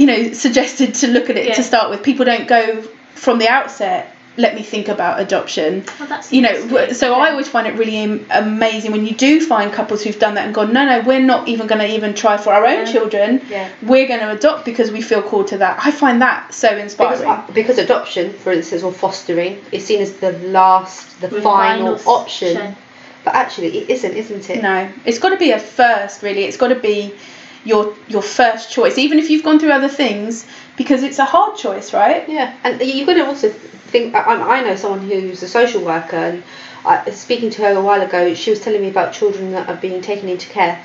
you 0.00 0.06
know, 0.10 0.32
suggested 0.32 0.94
to 1.00 1.06
look 1.08 1.26
at 1.30 1.36
it 1.36 1.46
Yeah. 1.46 1.54
to 1.60 1.62
start 1.72 1.90
with. 1.90 2.02
People 2.10 2.24
don't 2.32 2.46
go 2.46 2.62
from 3.14 3.38
the 3.38 3.48
outset. 3.48 4.02
Let 4.38 4.54
me 4.54 4.62
think 4.62 4.88
about 4.88 5.20
adoption 5.20 5.84
well, 5.98 6.08
that's 6.08 6.32
you 6.32 6.40
know 6.40 6.48
interesting. 6.48 6.70
w- 6.70 6.94
so 6.94 7.12
i 7.14 7.30
always 7.30 7.48
find 7.48 7.66
it 7.66 7.74
really 7.74 7.96
am- 7.96 8.24
amazing 8.30 8.90
when 8.92 9.04
you 9.04 9.14
do 9.14 9.44
find 9.46 9.70
couples 9.72 10.02
who've 10.02 10.18
done 10.18 10.34
that 10.36 10.46
and 10.46 10.54
gone 10.54 10.72
no 10.72 10.86
no 10.86 11.02
we're 11.02 11.20
not 11.20 11.48
even 11.48 11.66
going 11.66 11.80
to 11.80 11.86
even 11.96 12.14
try 12.14 12.38
for 12.38 12.50
our 12.54 12.64
own 12.64 12.86
Yeah. 12.86 12.92
children 12.92 13.42
Yeah. 13.50 13.68
we're 13.82 14.08
going 14.08 14.20
to 14.20 14.30
adopt 14.30 14.64
because 14.64 14.90
we 14.90 15.02
feel 15.02 15.20
called 15.22 15.48
to 15.48 15.58
that 15.58 15.78
i 15.84 15.90
find 15.90 16.22
that 16.22 16.54
so 16.54 16.68
inspiring 16.74 17.18
Because, 17.20 17.50
because 17.60 17.78
adoption, 17.78 18.32
for 18.32 18.52
instance, 18.52 18.82
or 18.82 18.92
fostering, 18.92 19.62
is 19.70 19.84
seen 19.84 20.00
as 20.00 20.12
the 20.14 20.32
last, 20.58 21.20
the 21.20 21.28
final, 21.42 22.00
option. 22.06 22.74
But 23.24 23.34
actually, 23.34 23.70
it 23.78 23.90
isn't, 23.90 24.14
isn't 24.22 24.48
it? 24.50 24.62
no 24.62 24.90
it's 25.04 25.18
got 25.18 25.28
to 25.30 25.40
be 25.46 25.50
a 25.50 25.58
first 25.58 26.22
really 26.22 26.44
it's 26.44 26.56
got 26.56 26.68
to 26.68 26.80
be 26.90 27.14
your 27.64 27.94
your 28.08 28.22
first 28.22 28.72
choice 28.76 28.96
even 28.98 29.18
if 29.22 29.28
you've 29.30 29.44
gone 29.44 29.58
through 29.60 29.70
other 29.80 29.88
things 30.02 30.46
because 30.76 31.02
it's 31.04 31.18
a 31.20 31.24
hard 31.34 31.52
choice 31.64 31.92
right 31.92 32.28
Yeah, 32.28 32.48
and 32.64 32.80
you've 32.80 33.06
got 33.06 33.14
to 33.20 33.26
also 33.26 33.52
think. 33.92 34.14
Uh, 34.14 34.18
I, 34.18 34.58
I 34.58 34.62
know 34.62 34.74
someone 34.74 35.08
who's 35.08 35.42
a 35.42 35.48
social 35.48 35.84
worker, 35.84 36.16
and 36.16 36.42
I, 36.84 37.10
speaking 37.10 37.50
to 37.50 37.62
her 37.62 37.76
a 37.76 37.82
while 37.82 38.02
ago, 38.02 38.34
she 38.34 38.50
was 38.50 38.60
telling 38.60 38.80
me 38.80 38.88
about 38.88 39.12
children 39.12 39.52
that 39.52 39.68
are 39.68 39.76
being 39.76 40.00
taken 40.00 40.28
into 40.28 40.48
care 40.48 40.84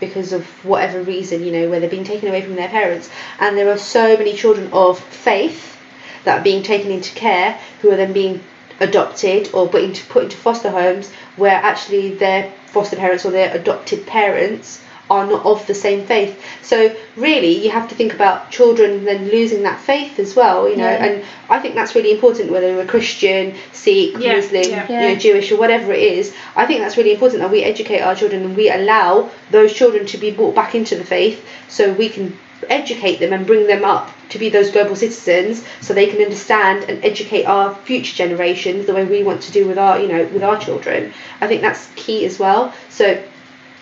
because 0.00 0.32
of 0.32 0.46
whatever 0.64 1.02
reason, 1.02 1.44
you 1.44 1.52
know, 1.52 1.68
where 1.68 1.80
they're 1.80 1.90
being 1.90 2.04
taken 2.04 2.28
away 2.28 2.42
from 2.42 2.54
their 2.54 2.68
parents. 2.68 3.10
And 3.38 3.56
there 3.56 3.70
are 3.70 3.78
so 3.78 4.16
many 4.16 4.34
children 4.34 4.70
of 4.72 4.98
faith 4.98 5.78
that 6.24 6.40
are 6.40 6.44
being 6.44 6.62
taken 6.62 6.90
into 6.90 7.12
care 7.14 7.58
who 7.82 7.90
are 7.90 7.96
then 7.96 8.12
being 8.12 8.42
adopted 8.80 9.50
or 9.54 9.68
put 9.68 9.84
into 9.84 10.04
put 10.06 10.24
into 10.24 10.36
foster 10.36 10.70
homes 10.70 11.12
where 11.36 11.54
actually 11.54 12.14
their 12.14 12.52
foster 12.66 12.96
parents 12.96 13.24
or 13.24 13.30
their 13.30 13.54
adopted 13.54 14.04
parents 14.04 14.82
are 15.10 15.26
not 15.26 15.44
of 15.44 15.66
the 15.66 15.74
same 15.74 16.06
faith. 16.06 16.42
So 16.62 16.94
really, 17.16 17.62
you 17.62 17.70
have 17.70 17.88
to 17.90 17.94
think 17.94 18.14
about 18.14 18.50
children 18.50 19.04
then 19.04 19.28
losing 19.28 19.62
that 19.64 19.80
faith 19.80 20.18
as 20.18 20.34
well. 20.34 20.68
You 20.68 20.76
know, 20.76 20.88
Yeah. 20.88 21.04
and 21.04 21.24
I 21.50 21.58
think 21.60 21.74
that's 21.74 21.94
really 21.94 22.12
important. 22.12 22.50
Whether 22.50 22.70
you're 22.70 22.82
a 22.82 22.86
Christian, 22.86 23.54
Sikh, 23.72 24.16
Yeah, 24.18 24.36
Muslim, 24.36 24.64
yeah. 24.70 24.86
you 24.88 25.08
know, 25.08 25.14
Jewish, 25.16 25.52
or 25.52 25.56
whatever 25.56 25.92
it 25.92 26.02
is, 26.02 26.32
I 26.56 26.64
think 26.66 26.80
that's 26.80 26.96
really 26.96 27.12
important 27.12 27.42
that 27.42 27.50
we 27.50 27.62
educate 27.62 28.00
our 28.00 28.14
children 28.14 28.42
and 28.44 28.56
we 28.56 28.70
allow 28.70 29.28
those 29.50 29.72
children 29.74 30.06
to 30.06 30.18
be 30.18 30.30
brought 30.30 30.54
back 30.54 30.74
into 30.74 30.96
the 30.96 31.04
faith, 31.04 31.44
so 31.68 31.92
we 31.92 32.08
can 32.08 32.36
educate 32.70 33.16
them 33.20 33.32
and 33.34 33.46
bring 33.46 33.66
them 33.66 33.84
up 33.84 34.10
to 34.30 34.38
be 34.38 34.48
those 34.48 34.70
global 34.70 34.96
citizens 34.96 35.62
so 35.82 35.92
they 35.92 36.06
can 36.06 36.20
understand 36.22 36.84
and 36.88 37.04
educate 37.04 37.44
our 37.44 37.74
future 37.74 38.16
generations 38.16 38.86
the 38.86 38.94
way 38.94 39.04
we 39.04 39.22
want 39.22 39.42
to 39.42 39.52
do 39.52 39.66
with 39.68 39.76
our 39.76 40.00
you 40.00 40.08
know 40.08 40.24
with 40.32 40.42
our 40.42 40.58
children 40.58 41.12
i 41.42 41.46
think 41.46 41.60
that's 41.60 41.90
key 41.94 42.24
as 42.24 42.38
well 42.38 42.72
so 42.88 43.22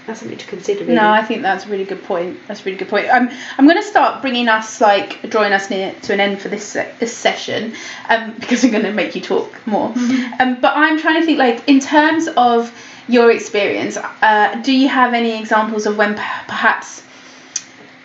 that's 0.06 0.20
something 0.20 0.38
to 0.38 0.46
consider 0.46 0.80
really. 0.80 0.94
No, 0.94 1.08
I 1.10 1.24
think 1.24 1.42
that's 1.42 1.66
a 1.66 1.68
really 1.68 1.84
good 1.84 2.02
point. 2.04 2.38
That's 2.48 2.60
a 2.60 2.64
really 2.64 2.76
good 2.76 2.88
point. 2.88 3.06
I'm 3.12 3.30
I'm 3.58 3.66
going 3.66 3.76
to 3.80 3.88
start 3.88 4.20
bringing 4.22 4.48
us 4.48 4.80
like 4.80 5.22
drawing 5.30 5.52
us 5.52 5.70
near 5.70 5.94
to 6.02 6.12
an 6.12 6.20
end 6.20 6.40
for 6.40 6.48
this 6.48 6.64
se- 6.64 6.94
this 6.98 7.16
session, 7.16 7.74
um, 8.08 8.32
because 8.40 8.64
I'm 8.64 8.70
going 8.70 8.84
to 8.84 8.92
make 8.92 9.14
you 9.14 9.20
talk 9.20 9.50
more. 9.66 9.88
Um, 10.40 10.60
but 10.60 10.76
I'm 10.76 10.98
trying 10.98 11.20
to 11.20 11.26
think 11.26 11.38
like 11.38 11.68
in 11.68 11.78
terms 11.80 12.28
of 12.36 12.72
your 13.08 13.30
experience, 13.30 13.96
uh, 13.96 14.60
do 14.64 14.72
you 14.72 14.88
have 14.88 15.14
any 15.14 15.38
examples 15.38 15.86
of 15.86 15.96
when 15.96 16.14
p- 16.14 16.20
perhaps 16.46 17.02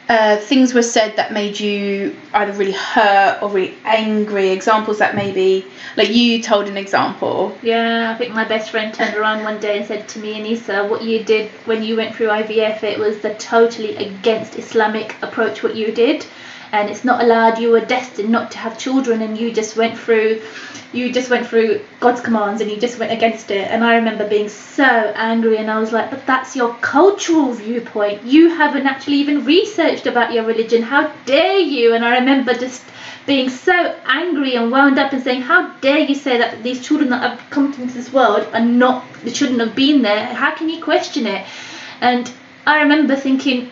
uh, 0.09 0.37
things 0.37 0.73
were 0.73 0.83
said 0.83 1.15
that 1.17 1.33
made 1.33 1.59
you 1.59 2.15
either 2.33 2.53
really 2.53 2.71
hurt 2.71 3.39
or 3.41 3.49
really 3.49 3.75
angry? 3.83 4.49
Examples 4.49 4.99
that 4.99 5.15
maybe 5.15 5.65
like 5.95 6.09
you 6.09 6.41
told 6.41 6.67
an 6.67 6.77
example. 6.77 7.57
Yeah, 7.61 8.11
I 8.11 8.17
think 8.17 8.33
my 8.33 8.45
best 8.45 8.71
friend 8.71 8.93
turned 8.93 9.15
around 9.15 9.43
one 9.43 9.59
day 9.59 9.77
and 9.77 9.85
said 9.85 10.07
to 10.09 10.19
me, 10.19 10.39
Anissa, 10.39 10.89
what 10.89 11.03
you 11.03 11.23
did 11.23 11.49
when 11.65 11.83
you 11.83 11.97
went 11.97 12.15
through 12.15 12.27
IVF, 12.27 12.83
it 12.83 12.99
was 12.99 13.19
the 13.19 13.33
totally 13.35 13.95
against 13.97 14.57
Islamic 14.57 15.15
approach 15.21 15.63
what 15.63 15.75
you 15.75 15.91
did. 15.91 16.25
And 16.71 16.89
it's 16.89 17.03
not 17.03 17.23
allowed, 17.23 17.59
you 17.59 17.71
were 17.71 17.85
destined 17.85 18.29
not 18.29 18.51
to 18.51 18.57
have 18.57 18.77
children 18.77 19.21
and 19.21 19.37
you 19.37 19.53
just 19.53 19.75
went 19.75 19.97
through 19.97 20.41
you 20.93 21.11
just 21.11 21.29
went 21.29 21.45
through 21.45 21.81
God's 21.99 22.21
commands 22.21 22.61
and 22.61 22.71
you 22.71 22.77
just 22.77 22.97
went 22.97 23.11
against 23.11 23.51
it. 23.51 23.69
And 23.69 23.83
I 23.83 23.95
remember 23.97 24.27
being 24.27 24.47
so 24.47 24.83
angry 24.83 25.57
and 25.57 25.69
I 25.69 25.79
was 25.79 25.91
like, 25.91 26.09
but 26.09 26.25
that's 26.25 26.55
your 26.55 26.73
cultural 26.75 27.51
viewpoint. 27.51 28.23
You 28.23 28.49
haven't 28.49 28.87
actually 28.87 29.17
even 29.17 29.43
researched 29.43 30.07
about 30.07 30.31
your 30.31 30.45
religion. 30.45 30.81
How 30.81 31.11
dare 31.25 31.59
you? 31.59 31.93
And 31.93 32.05
I 32.05 32.19
remember 32.19 32.53
just 32.53 32.83
being 33.25 33.49
so 33.49 33.73
angry 34.05 34.55
and 34.55 34.71
wound 34.71 34.97
up 34.97 35.11
and 35.11 35.21
saying, 35.21 35.41
How 35.41 35.73
dare 35.81 35.99
you 35.99 36.15
say 36.15 36.37
that 36.37 36.63
these 36.63 36.85
children 36.85 37.09
that 37.09 37.21
have 37.21 37.49
come 37.49 37.73
into 37.73 37.93
this 37.93 38.11
world 38.13 38.47
are 38.53 38.63
not, 38.63 39.05
they 39.23 39.33
shouldn't 39.33 39.59
have 39.59 39.75
been 39.75 40.01
there? 40.01 40.25
How 40.33 40.55
can 40.55 40.69
you 40.69 40.81
question 40.81 41.27
it? 41.27 41.45
And 41.99 42.31
I 42.65 42.81
remember 42.81 43.15
thinking, 43.17 43.69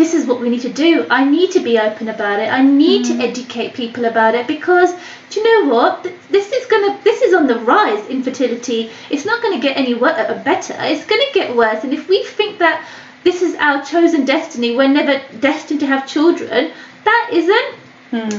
this 0.00 0.14
is 0.14 0.26
what 0.26 0.40
we 0.40 0.48
need 0.48 0.62
to 0.62 0.72
do. 0.72 1.06
I 1.10 1.26
need 1.26 1.50
to 1.50 1.60
be 1.60 1.78
open 1.78 2.08
about 2.08 2.40
it. 2.40 2.50
I 2.50 2.62
need 2.62 3.04
to 3.04 3.14
educate 3.22 3.74
people 3.74 4.06
about 4.06 4.34
it 4.34 4.46
because 4.46 4.94
do 5.28 5.40
you 5.40 5.44
know 5.44 5.74
what? 5.74 6.10
This 6.30 6.50
is 6.52 6.64
gonna 6.66 6.98
this 7.04 7.20
is 7.20 7.34
on 7.34 7.46
the 7.46 7.58
rise. 7.58 8.06
Infertility. 8.08 8.90
It's 9.10 9.26
not 9.26 9.42
gonna 9.42 9.60
get 9.60 9.76
any 9.76 9.92
wor- 9.92 10.18
uh, 10.18 10.42
better. 10.42 10.74
It's 10.78 11.04
gonna 11.04 11.32
get 11.34 11.54
worse. 11.54 11.84
And 11.84 11.92
if 11.92 12.08
we 12.08 12.24
think 12.24 12.58
that 12.60 12.82
this 13.24 13.42
is 13.42 13.54
our 13.56 13.84
chosen 13.84 14.24
destiny, 14.24 14.74
we're 14.74 14.88
never 14.88 15.20
destined 15.38 15.80
to 15.80 15.86
have 15.86 16.08
children. 16.08 16.72
That 17.04 17.30
isn't 17.32 17.74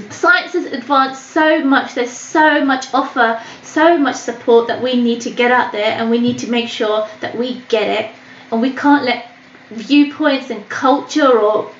science 0.09 0.51
has 0.51 0.65
advanced 0.65 1.27
so 1.27 1.63
much 1.63 1.93
there's 1.93 2.11
so 2.11 2.65
much 2.65 2.93
offer 2.93 3.41
so 3.63 3.97
much 3.97 4.17
support 4.17 4.67
that 4.67 4.81
we 4.83 5.01
need 5.01 5.21
to 5.21 5.31
get 5.31 5.49
out 5.49 5.71
there 5.71 5.91
and 5.97 6.09
we 6.09 6.19
need 6.19 6.37
to 6.39 6.49
make 6.51 6.67
sure 6.67 7.07
that 7.21 7.37
we 7.37 7.61
get 7.69 7.87
it 7.87 8.11
and 8.51 8.61
we 8.61 8.71
can't 8.73 9.05
let 9.05 9.30
viewpoints 9.71 10.49
and 10.49 10.67
culture 10.69 11.39
or 11.39 11.71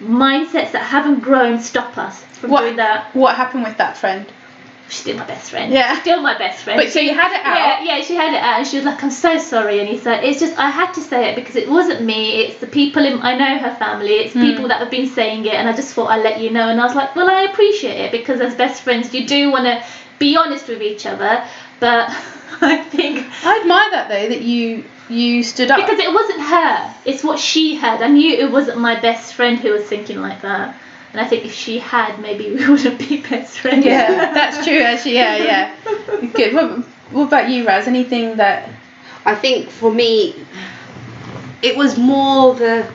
mindsets 0.00 0.72
that 0.72 0.82
haven't 0.82 1.20
grown 1.20 1.60
stop 1.60 1.98
us 1.98 2.22
from 2.24 2.50
What 2.50 2.60
doing 2.62 2.76
that 2.76 3.14
what 3.14 3.34
happened 3.36 3.64
with 3.64 3.76
that 3.78 3.96
friend? 3.98 4.26
she's 4.88 5.00
still 5.00 5.16
my 5.18 5.26
best 5.26 5.50
friend 5.50 5.70
Yeah. 5.72 6.00
still 6.00 6.22
my 6.22 6.38
best 6.38 6.62
friend 6.64 6.80
But 6.80 6.90
so 6.92 7.00
you 7.00 7.12
had 7.12 7.32
it 7.38 7.44
out. 7.44 7.58
yeah, 7.84 7.96
yeah, 7.98 8.02
she 8.02 8.14
had 8.14 8.32
it 8.32 8.42
out, 8.42 8.58
and 8.60 8.66
she 8.66 8.76
was 8.76 8.86
like, 8.86 9.02
"I'm 9.04 9.10
so 9.10 9.36
sorry, 9.38 9.78
Anissa. 9.80 10.22
It's 10.22 10.40
just 10.40 10.58
I 10.58 10.70
had 10.70 10.92
to 10.94 11.00
say 11.02 11.28
it 11.30 11.36
because 11.36 11.56
it 11.56 11.68
wasn't 11.68 12.02
me. 12.02 12.40
It's 12.40 12.58
the 12.60 12.66
people 12.66 13.04
in 13.04 13.20
I 13.20 13.36
know 13.36 13.58
her 13.58 13.74
family. 13.76 14.14
It's 14.22 14.32
Hmm. 14.32 14.40
people 14.40 14.68
that 14.68 14.78
have 14.80 14.90
been 14.90 15.08
saying 15.08 15.44
it, 15.44 15.52
and 15.54 15.68
I 15.68 15.74
just 15.76 15.92
thought 15.94 16.08
I'd 16.10 16.22
let 16.24 16.40
you 16.40 16.48
know." 16.50 16.68
And 16.70 16.80
I 16.80 16.84
was 16.86 16.94
like, 16.94 17.14
"Well, 17.14 17.28
I 17.28 17.42
appreciate 17.42 17.98
it 18.06 18.12
because 18.12 18.40
as 18.40 18.54
best 18.54 18.80
friends, 18.82 19.12
you 19.12 19.26
do 19.26 19.50
want 19.50 19.64
to 19.66 19.82
be 20.18 20.36
honest 20.38 20.68
with 20.68 20.80
each 20.80 21.04
other, 21.04 21.44
but 21.80 22.08
I 22.62 22.76
think." 22.78 23.26
I 23.44 23.58
admire 23.60 23.90
that 23.90 24.08
though 24.08 24.28
that 24.34 24.40
you 24.40 24.84
you 25.08 25.42
stood 25.42 25.70
up. 25.70 25.78
Because 25.78 25.98
it 25.98 26.12
wasn't 26.12 26.40
her, 26.40 26.94
it's 27.04 27.24
what 27.24 27.38
she 27.38 27.74
had. 27.74 28.02
I 28.02 28.08
knew 28.08 28.34
it 28.34 28.50
wasn't 28.50 28.78
my 28.78 28.98
best 29.00 29.34
friend 29.34 29.58
who 29.58 29.72
was 29.72 29.84
thinking 29.84 30.20
like 30.20 30.42
that. 30.42 30.76
And 31.12 31.20
I 31.20 31.26
think 31.26 31.46
if 31.46 31.54
she 31.54 31.78
had, 31.78 32.20
maybe 32.20 32.52
we 32.52 32.68
wouldn't 32.68 32.98
be 32.98 33.22
best 33.22 33.58
friends. 33.58 33.84
Yeah, 33.84 34.32
that's 34.32 34.64
true. 34.66 34.80
Actually, 34.80 35.14
yeah, 35.14 35.36
yeah. 35.36 36.30
Good. 36.34 36.54
What, 36.54 36.84
what 37.10 37.28
about 37.28 37.48
you, 37.48 37.66
Raz? 37.66 37.86
Anything 37.86 38.36
that? 38.36 38.68
I 39.24 39.34
think 39.34 39.70
for 39.70 39.92
me, 39.92 40.34
it 41.62 41.76
was 41.76 41.98
more 41.98 42.54
the 42.54 42.92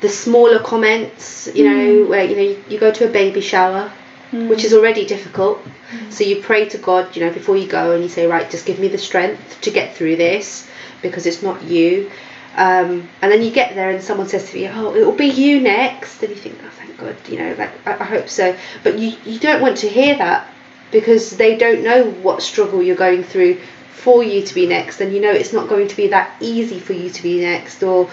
the 0.00 0.08
smaller 0.08 0.58
comments. 0.58 1.48
You 1.54 1.64
know, 1.64 2.04
mm. 2.04 2.08
where 2.08 2.24
you 2.24 2.36
know 2.36 2.42
you, 2.42 2.64
you 2.68 2.78
go 2.80 2.90
to 2.90 3.08
a 3.08 3.12
baby 3.12 3.40
shower, 3.40 3.92
mm. 4.32 4.48
which 4.48 4.64
is 4.64 4.74
already 4.74 5.06
difficult. 5.06 5.64
Mm. 5.92 6.12
So 6.12 6.24
you 6.24 6.42
pray 6.42 6.68
to 6.70 6.78
God, 6.78 7.14
you 7.14 7.24
know, 7.24 7.32
before 7.32 7.56
you 7.56 7.68
go, 7.68 7.92
and 7.92 8.02
you 8.02 8.08
say, 8.08 8.26
right, 8.26 8.50
just 8.50 8.66
give 8.66 8.80
me 8.80 8.88
the 8.88 8.98
strength 8.98 9.60
to 9.60 9.70
get 9.70 9.94
through 9.94 10.16
this 10.16 10.68
because 11.02 11.26
it's 11.26 11.42
not 11.42 11.62
you. 11.62 12.10
Um, 12.56 13.08
and 13.22 13.32
then 13.32 13.42
you 13.42 13.50
get 13.50 13.74
there, 13.74 13.90
and 13.90 14.02
someone 14.02 14.28
says 14.28 14.50
to 14.50 14.58
you, 14.58 14.70
oh, 14.72 14.94
it 14.94 15.04
will 15.04 15.12
be 15.12 15.28
you 15.28 15.60
next, 15.60 16.22
and 16.22 16.30
you 16.30 16.36
think, 16.36 16.58
oh, 16.62 16.70
thank 16.70 16.98
God, 16.98 17.16
you 17.28 17.38
know, 17.38 17.54
like 17.54 17.70
I, 17.86 17.92
I 17.92 18.04
hope 18.04 18.28
so. 18.28 18.56
But 18.82 18.98
you 18.98 19.16
you 19.24 19.38
don't 19.38 19.62
want 19.62 19.78
to 19.78 19.88
hear 19.88 20.16
that 20.18 20.48
because 20.90 21.30
they 21.30 21.56
don't 21.56 21.82
know 21.82 22.10
what 22.10 22.42
struggle 22.42 22.82
you're 22.82 22.96
going 22.96 23.24
through 23.24 23.58
for 23.92 24.22
you 24.22 24.42
to 24.42 24.54
be 24.54 24.66
next, 24.66 25.00
and 25.00 25.14
you 25.14 25.20
know 25.20 25.30
it's 25.30 25.52
not 25.52 25.68
going 25.68 25.88
to 25.88 25.96
be 25.96 26.08
that 26.08 26.30
easy 26.40 26.78
for 26.78 26.92
you 26.92 27.08
to 27.08 27.22
be 27.22 27.40
next. 27.40 27.82
Or 27.82 28.10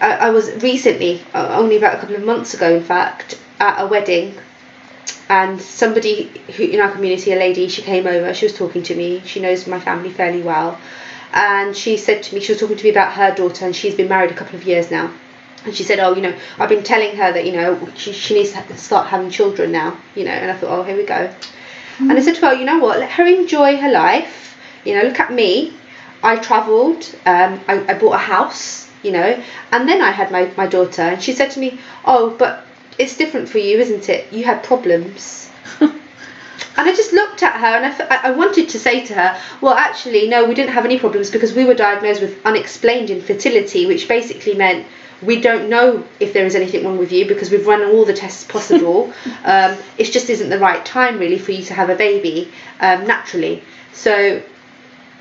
I, 0.00 0.12
I 0.12 0.30
was 0.30 0.62
recently, 0.62 1.22
uh, 1.32 1.56
only 1.58 1.76
about 1.76 1.94
a 1.94 2.00
couple 2.00 2.16
of 2.16 2.24
months 2.24 2.52
ago, 2.52 2.76
in 2.76 2.84
fact, 2.84 3.38
at 3.58 3.82
a 3.82 3.86
wedding 3.86 4.36
and 5.28 5.60
somebody 5.60 6.24
who 6.56 6.64
in 6.64 6.80
our 6.80 6.90
community, 6.90 7.32
a 7.32 7.36
lady, 7.36 7.68
she 7.68 7.82
came 7.82 8.06
over. 8.06 8.32
She 8.32 8.46
was 8.46 8.56
talking 8.56 8.82
to 8.84 8.94
me. 8.94 9.22
She 9.26 9.40
knows 9.40 9.66
my 9.66 9.78
family 9.78 10.10
fairly 10.10 10.42
well, 10.42 10.78
and 11.32 11.76
she 11.76 11.96
said 11.96 12.22
to 12.24 12.34
me, 12.34 12.40
she 12.40 12.52
was 12.52 12.60
talking 12.60 12.76
to 12.76 12.84
me 12.84 12.90
about 12.90 13.12
her 13.12 13.34
daughter, 13.34 13.66
and 13.66 13.74
she's 13.74 13.94
been 13.94 14.08
married 14.08 14.30
a 14.30 14.34
couple 14.34 14.56
of 14.56 14.64
years 14.64 14.90
now. 14.90 15.12
And 15.64 15.74
she 15.74 15.82
said, 15.82 15.98
"Oh, 15.98 16.14
you 16.14 16.22
know, 16.22 16.34
I've 16.58 16.68
been 16.68 16.84
telling 16.84 17.16
her 17.16 17.32
that 17.32 17.44
you 17.44 17.52
know 17.52 17.88
she, 17.96 18.12
she 18.12 18.34
needs 18.34 18.52
to 18.52 18.76
start 18.76 19.08
having 19.08 19.30
children 19.30 19.72
now, 19.72 19.98
you 20.14 20.24
know." 20.24 20.30
And 20.30 20.50
I 20.50 20.54
thought, 20.54 20.70
"Oh, 20.78 20.82
here 20.82 20.96
we 20.96 21.04
go." 21.04 21.34
And 21.98 22.12
I 22.12 22.20
said 22.20 22.36
to 22.36 22.46
her, 22.46 22.54
"You 22.54 22.64
know 22.64 22.78
what? 22.78 22.98
Let 22.98 23.10
her 23.10 23.26
enjoy 23.26 23.76
her 23.76 23.90
life. 23.90 24.56
You 24.84 24.94
know, 24.94 25.02
look 25.02 25.20
at 25.20 25.32
me. 25.32 25.74
I 26.22 26.36
travelled. 26.36 27.04
Um, 27.26 27.60
I, 27.68 27.84
I 27.88 27.98
bought 27.98 28.14
a 28.14 28.18
house. 28.18 28.88
You 29.02 29.12
know, 29.12 29.42
and 29.70 29.88
then 29.88 30.02
I 30.02 30.10
had 30.10 30.32
my, 30.32 30.50
my 30.56 30.66
daughter, 30.66 31.02
and 31.02 31.22
she 31.22 31.32
said 31.32 31.50
to 31.52 31.60
me, 31.60 31.78
"Oh, 32.04 32.34
but 32.36 32.64
it's 32.98 33.16
different 33.16 33.48
for 33.48 33.58
you, 33.58 33.78
isn't 33.78 34.08
it? 34.08 34.32
You 34.32 34.44
had 34.44 34.62
problems." 34.62 35.50
And 36.78 36.88
I 36.88 36.94
just 36.94 37.12
looked 37.12 37.42
at 37.42 37.54
her 37.54 37.66
and 37.66 37.86
I, 37.86 37.88
f- 37.88 38.24
I 38.24 38.30
wanted 38.30 38.68
to 38.68 38.78
say 38.78 39.04
to 39.06 39.14
her, 39.14 39.42
well, 39.60 39.74
actually, 39.74 40.28
no, 40.28 40.46
we 40.46 40.54
didn't 40.54 40.70
have 40.74 40.84
any 40.84 40.96
problems 40.96 41.28
because 41.28 41.52
we 41.52 41.64
were 41.64 41.74
diagnosed 41.74 42.20
with 42.20 42.40
unexplained 42.46 43.10
infertility, 43.10 43.84
which 43.86 44.06
basically 44.06 44.54
meant 44.54 44.86
we 45.20 45.40
don't 45.40 45.68
know 45.68 46.06
if 46.20 46.32
there 46.32 46.46
is 46.46 46.54
anything 46.54 46.84
wrong 46.84 46.96
with 46.96 47.10
you 47.10 47.26
because 47.26 47.50
we've 47.50 47.66
run 47.66 47.82
all 47.82 48.04
the 48.04 48.14
tests 48.14 48.44
possible. 48.44 49.12
um, 49.44 49.76
it 49.98 50.04
just 50.04 50.30
isn't 50.30 50.50
the 50.50 50.58
right 50.60 50.84
time, 50.86 51.18
really, 51.18 51.38
for 51.38 51.50
you 51.50 51.64
to 51.64 51.74
have 51.74 51.90
a 51.90 51.96
baby 51.96 52.52
um, 52.80 53.08
naturally. 53.08 53.64
So 53.92 54.40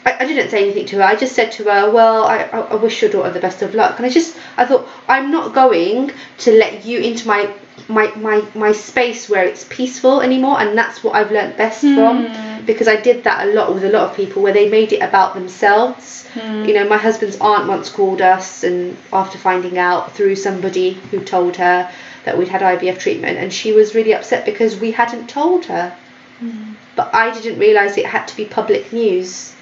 I, 0.05 0.17
I 0.19 0.25
didn't 0.27 0.51
say 0.51 0.63
anything 0.63 0.85
to 0.87 0.97
her. 0.97 1.03
I 1.03 1.15
just 1.15 1.33
said 1.35 1.51
to 1.53 1.63
her, 1.63 1.89
well, 1.89 2.25
I, 2.25 2.43
I, 2.43 2.59
I 2.59 2.75
wish 2.75 3.01
your 3.01 3.09
daughter 3.09 3.31
the 3.31 3.39
best 3.39 3.63
of 3.63 3.73
luck. 3.73 3.97
And 3.97 4.05
I 4.05 4.09
just, 4.09 4.37
I 4.57 4.65
thought, 4.65 4.87
I'm 5.07 5.31
not 5.31 5.55
going 5.55 6.11
to 6.37 6.51
let 6.51 6.85
you 6.85 6.99
into 6.99 7.27
my 7.27 7.51
my, 7.87 8.13
my 8.15 8.45
my 8.55 8.71
space 8.71 9.29
where 9.29 9.45
it's 9.45 9.65
peaceful 9.69 10.21
anymore 10.21 10.59
and 10.59 10.77
that's 10.77 11.03
what 11.03 11.15
I've 11.15 11.31
learnt 11.31 11.57
best 11.57 11.81
hmm. 11.81 11.95
from 11.95 12.65
because 12.65 12.87
I 12.87 12.97
did 12.97 13.23
that 13.23 13.47
a 13.47 13.53
lot 13.53 13.73
with 13.73 13.83
a 13.83 13.89
lot 13.89 14.09
of 14.09 14.15
people 14.15 14.41
where 14.41 14.53
they 14.53 14.69
made 14.69 14.91
it 14.93 15.01
about 15.01 15.35
themselves. 15.35 16.27
Hmm. 16.27 16.65
You 16.65 16.73
know 16.73 16.87
my 16.87 16.97
husband's 16.97 17.37
aunt 17.37 17.67
once 17.67 17.89
called 17.89 18.21
us 18.21 18.63
and 18.63 18.97
after 19.13 19.37
finding 19.37 19.77
out 19.77 20.13
through 20.13 20.35
somebody 20.35 20.93
who 20.93 21.23
told 21.23 21.55
her 21.57 21.91
that 22.25 22.37
we'd 22.37 22.49
had 22.49 22.61
IVF 22.61 22.99
treatment 22.99 23.37
and 23.37 23.53
she 23.53 23.71
was 23.71 23.95
really 23.95 24.13
upset 24.13 24.45
because 24.45 24.79
we 24.79 24.91
hadn't 24.91 25.29
told 25.29 25.65
her. 25.65 25.95
Hmm. 26.39 26.73
But 26.95 27.13
I 27.13 27.31
didn't 27.31 27.59
realise 27.59 27.97
it 27.97 28.05
had 28.05 28.27
to 28.27 28.35
be 28.35 28.45
public 28.45 28.91
news. 28.91 29.55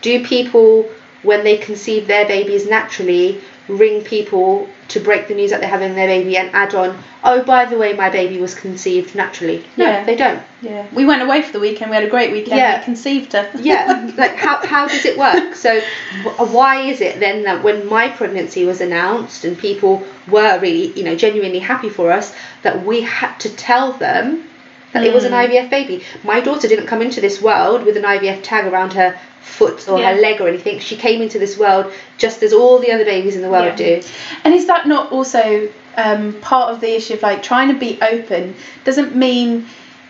Do 0.00 0.24
people 0.24 0.88
when 1.22 1.44
they 1.44 1.58
conceive 1.58 2.06
their 2.06 2.26
babies 2.26 2.68
naturally 2.68 3.40
ring 3.68 4.02
people 4.02 4.68
to 4.88 4.98
break 5.00 5.28
the 5.28 5.34
news 5.34 5.50
that 5.50 5.60
they're 5.60 5.68
having 5.68 5.94
their 5.94 6.06
baby 6.06 6.36
and 6.38 6.48
add 6.54 6.74
on 6.74 6.98
oh 7.22 7.42
by 7.44 7.64
the 7.66 7.76
way 7.76 7.92
my 7.92 8.08
baby 8.08 8.38
was 8.40 8.54
conceived 8.54 9.14
naturally 9.14 9.64
no 9.76 9.84
Yeah. 9.84 10.04
they 10.04 10.16
don't 10.16 10.42
Yeah. 10.62 10.86
We 10.94 11.04
went 11.04 11.22
away 11.22 11.42
for 11.42 11.52
the 11.52 11.60
weekend. 11.60 11.90
We 11.90 11.96
had 11.96 12.04
a 12.04 12.10
great 12.10 12.32
weekend. 12.32 12.58
Yeah. 12.58 12.78
We 12.78 12.84
conceived 12.84 13.32
her. 13.34 13.50
yeah 13.60 14.10
like 14.16 14.36
how, 14.36 14.66
how 14.66 14.88
does 14.88 15.04
it 15.04 15.18
work 15.18 15.54
so 15.66 15.80
why 16.38 16.82
is 16.82 17.00
it 17.00 17.20
then 17.20 17.42
that 17.44 17.62
when 17.62 17.86
my 17.88 18.08
pregnancy 18.08 18.64
was 18.64 18.80
announced 18.80 19.44
and 19.44 19.58
people 19.58 20.02
were 20.28 20.58
really 20.60 20.92
you 20.98 21.04
know 21.04 21.14
genuinely 21.14 21.58
happy 21.58 21.90
for 21.90 22.10
us 22.10 22.34
that 22.62 22.84
we 22.84 23.02
had 23.02 23.36
to 23.40 23.54
tell 23.54 23.92
them 23.92 24.44
that 24.92 25.04
it 25.04 25.12
was 25.12 25.24
an 25.24 25.32
IVF 25.32 25.68
baby 25.70 26.02
my 26.24 26.40
daughter 26.40 26.66
didn't 26.68 26.86
come 26.86 27.02
into 27.02 27.20
this 27.20 27.40
world 27.42 27.84
with 27.84 27.96
an 27.96 28.04
IVF 28.04 28.40
tag 28.42 28.66
around 28.72 28.92
her 28.92 29.18
foot 29.42 29.88
or 29.88 29.98
her 30.02 30.20
leg 30.20 30.40
or 30.40 30.48
anything 30.48 30.78
she 30.78 30.96
came 30.96 31.22
into 31.22 31.38
this 31.38 31.58
world 31.58 31.92
just 32.18 32.42
as 32.42 32.52
all 32.52 32.78
the 32.78 32.90
other 32.92 33.04
babies 33.04 33.34
in 33.36 33.42
the 33.42 33.48
world 33.50 33.64
Yeah. 33.78 34.00
do 34.00 34.02
And 34.44 34.54
is 34.54 34.66
that 34.66 34.86
not 34.86 35.10
also 35.12 35.70
um, 35.96 36.34
part 36.40 36.72
of 36.72 36.80
the 36.80 36.94
issue 36.94 37.14
of 37.14 37.22
like 37.22 37.42
trying 37.42 37.68
to 37.72 37.78
be 37.78 37.98
open? 38.00 38.54
Doesn't 38.84 39.16
mean 39.16 39.66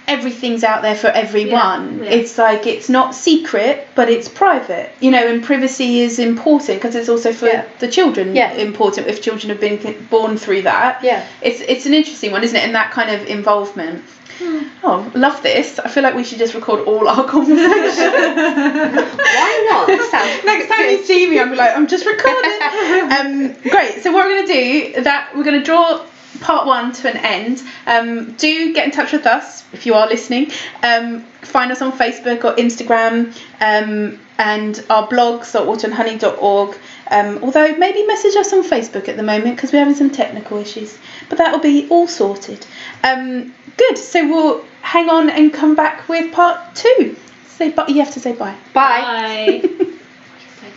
everything's 0.07 0.65
out 0.65 0.81
there 0.83 0.95
for 0.95 1.09
everyone. 1.09 2.03
yeah. 2.03 2.11
It's 2.11 2.37
like 2.39 2.67
it's 2.67 2.89
not 2.89 3.15
secret, 3.15 3.87
but 3.95 4.09
it's 4.11 4.29
private. 4.29 4.91
You 5.01 5.11
know, 5.11 5.27
and 5.27 5.43
privacy 5.43 6.01
is 6.01 6.19
important 6.19 6.79
because 6.79 6.95
it's 6.95 7.09
also 7.09 7.33
for 7.33 7.47
Yeah. 7.47 7.65
the 7.79 7.89
children 7.89 8.35
Yeah. 8.35 8.53
important 8.55 9.07
if 9.07 9.23
children 9.23 9.51
have 9.51 9.61
been 9.61 9.79
born 10.11 10.37
through 10.39 10.63
that. 10.63 11.03
Yeah. 11.03 11.25
It's 11.43 11.61
it's 11.61 11.87
an 11.87 11.95
interesting 11.95 12.33
one, 12.33 12.43
isn't 12.43 12.57
it? 12.57 12.65
And 12.65 12.75
that 12.75 12.91
kind 12.91 13.11
of 13.11 13.27
involvement. 13.27 14.03
Oh, 14.85 15.11
love 15.15 15.43
this. 15.43 15.79
I 15.79 15.89
feel 15.89 16.03
like 16.03 16.15
we 16.15 16.25
should 16.25 16.39
just 16.39 16.55
record 16.55 16.81
all 16.87 17.09
our 17.09 17.25
conversations. 17.29 17.99
why 17.99 19.67
not 19.71 20.11
sounds 20.11 20.45
Next 20.45 20.69
time 20.69 20.91
you 20.91 21.05
see 21.05 21.29
me, 21.29 21.39
I'll 21.41 21.51
be 21.51 21.57
like, 21.57 21.77
I'm 21.77 21.87
just 21.89 22.07
recording. 22.07 22.59
um, 23.13 23.53
great. 23.71 24.03
So 24.03 24.13
what 24.13 24.27
we're 24.27 24.37
going 24.37 24.47
to 24.47 24.53
do 24.95 25.03
that 25.03 25.31
we're 25.37 25.45
going 25.45 25.59
to 25.59 25.65
draw 25.65 26.07
part 26.41 26.67
one 26.67 26.93
to 26.93 27.11
an 27.11 27.17
end. 27.17 27.63
Um, 27.87 28.33
do 28.35 28.73
get 28.73 28.85
in 28.87 28.93
touch 28.93 29.13
with 29.13 29.27
us 29.27 29.65
if 29.73 29.85
you 29.87 29.95
are 29.95 30.07
listening. 30.09 30.53
Um, 30.83 31.23
find 31.43 31.73
us 31.73 31.83
on 31.83 31.93
Facebook 31.93 32.45
or 32.45 32.55
Instagram. 32.57 33.37
Um, 33.61 34.21
and 34.39 34.85
our 34.89 35.09
blogs 35.09 35.55
are 35.59 35.67
autumnhoney.org. 35.67 36.79
Um, 37.11 37.43
although 37.43 37.75
maybe 37.77 38.07
message 38.07 38.37
us 38.37 38.53
on 38.53 38.63
Facebook 38.63 39.09
at 39.09 39.17
the 39.17 39.23
moment 39.25 39.57
because 39.57 39.73
we're 39.73 39.81
having 39.81 39.97
some 39.97 40.11
technical 40.11 40.59
issues. 40.59 40.97
But 41.29 41.39
that 41.39 41.51
will 41.53 41.61
be 41.61 41.89
all 41.89 42.07
sorted. 42.07 42.65
Good. 43.79 43.97
So 43.97 44.27
we'll 44.29 44.65
hang 44.83 45.09
on 45.09 45.31
and 45.31 45.53
come 45.53 45.75
back 45.75 46.09
with 46.09 46.33
part 46.33 46.75
two. 46.75 47.17
Say 47.47 47.71
bye. 47.71 47.87
You 47.89 48.03
have 48.03 48.13
to 48.15 48.21
say 48.21 48.33
bye. 48.35 48.57
bye 48.75 49.63
Bye. 49.63 49.85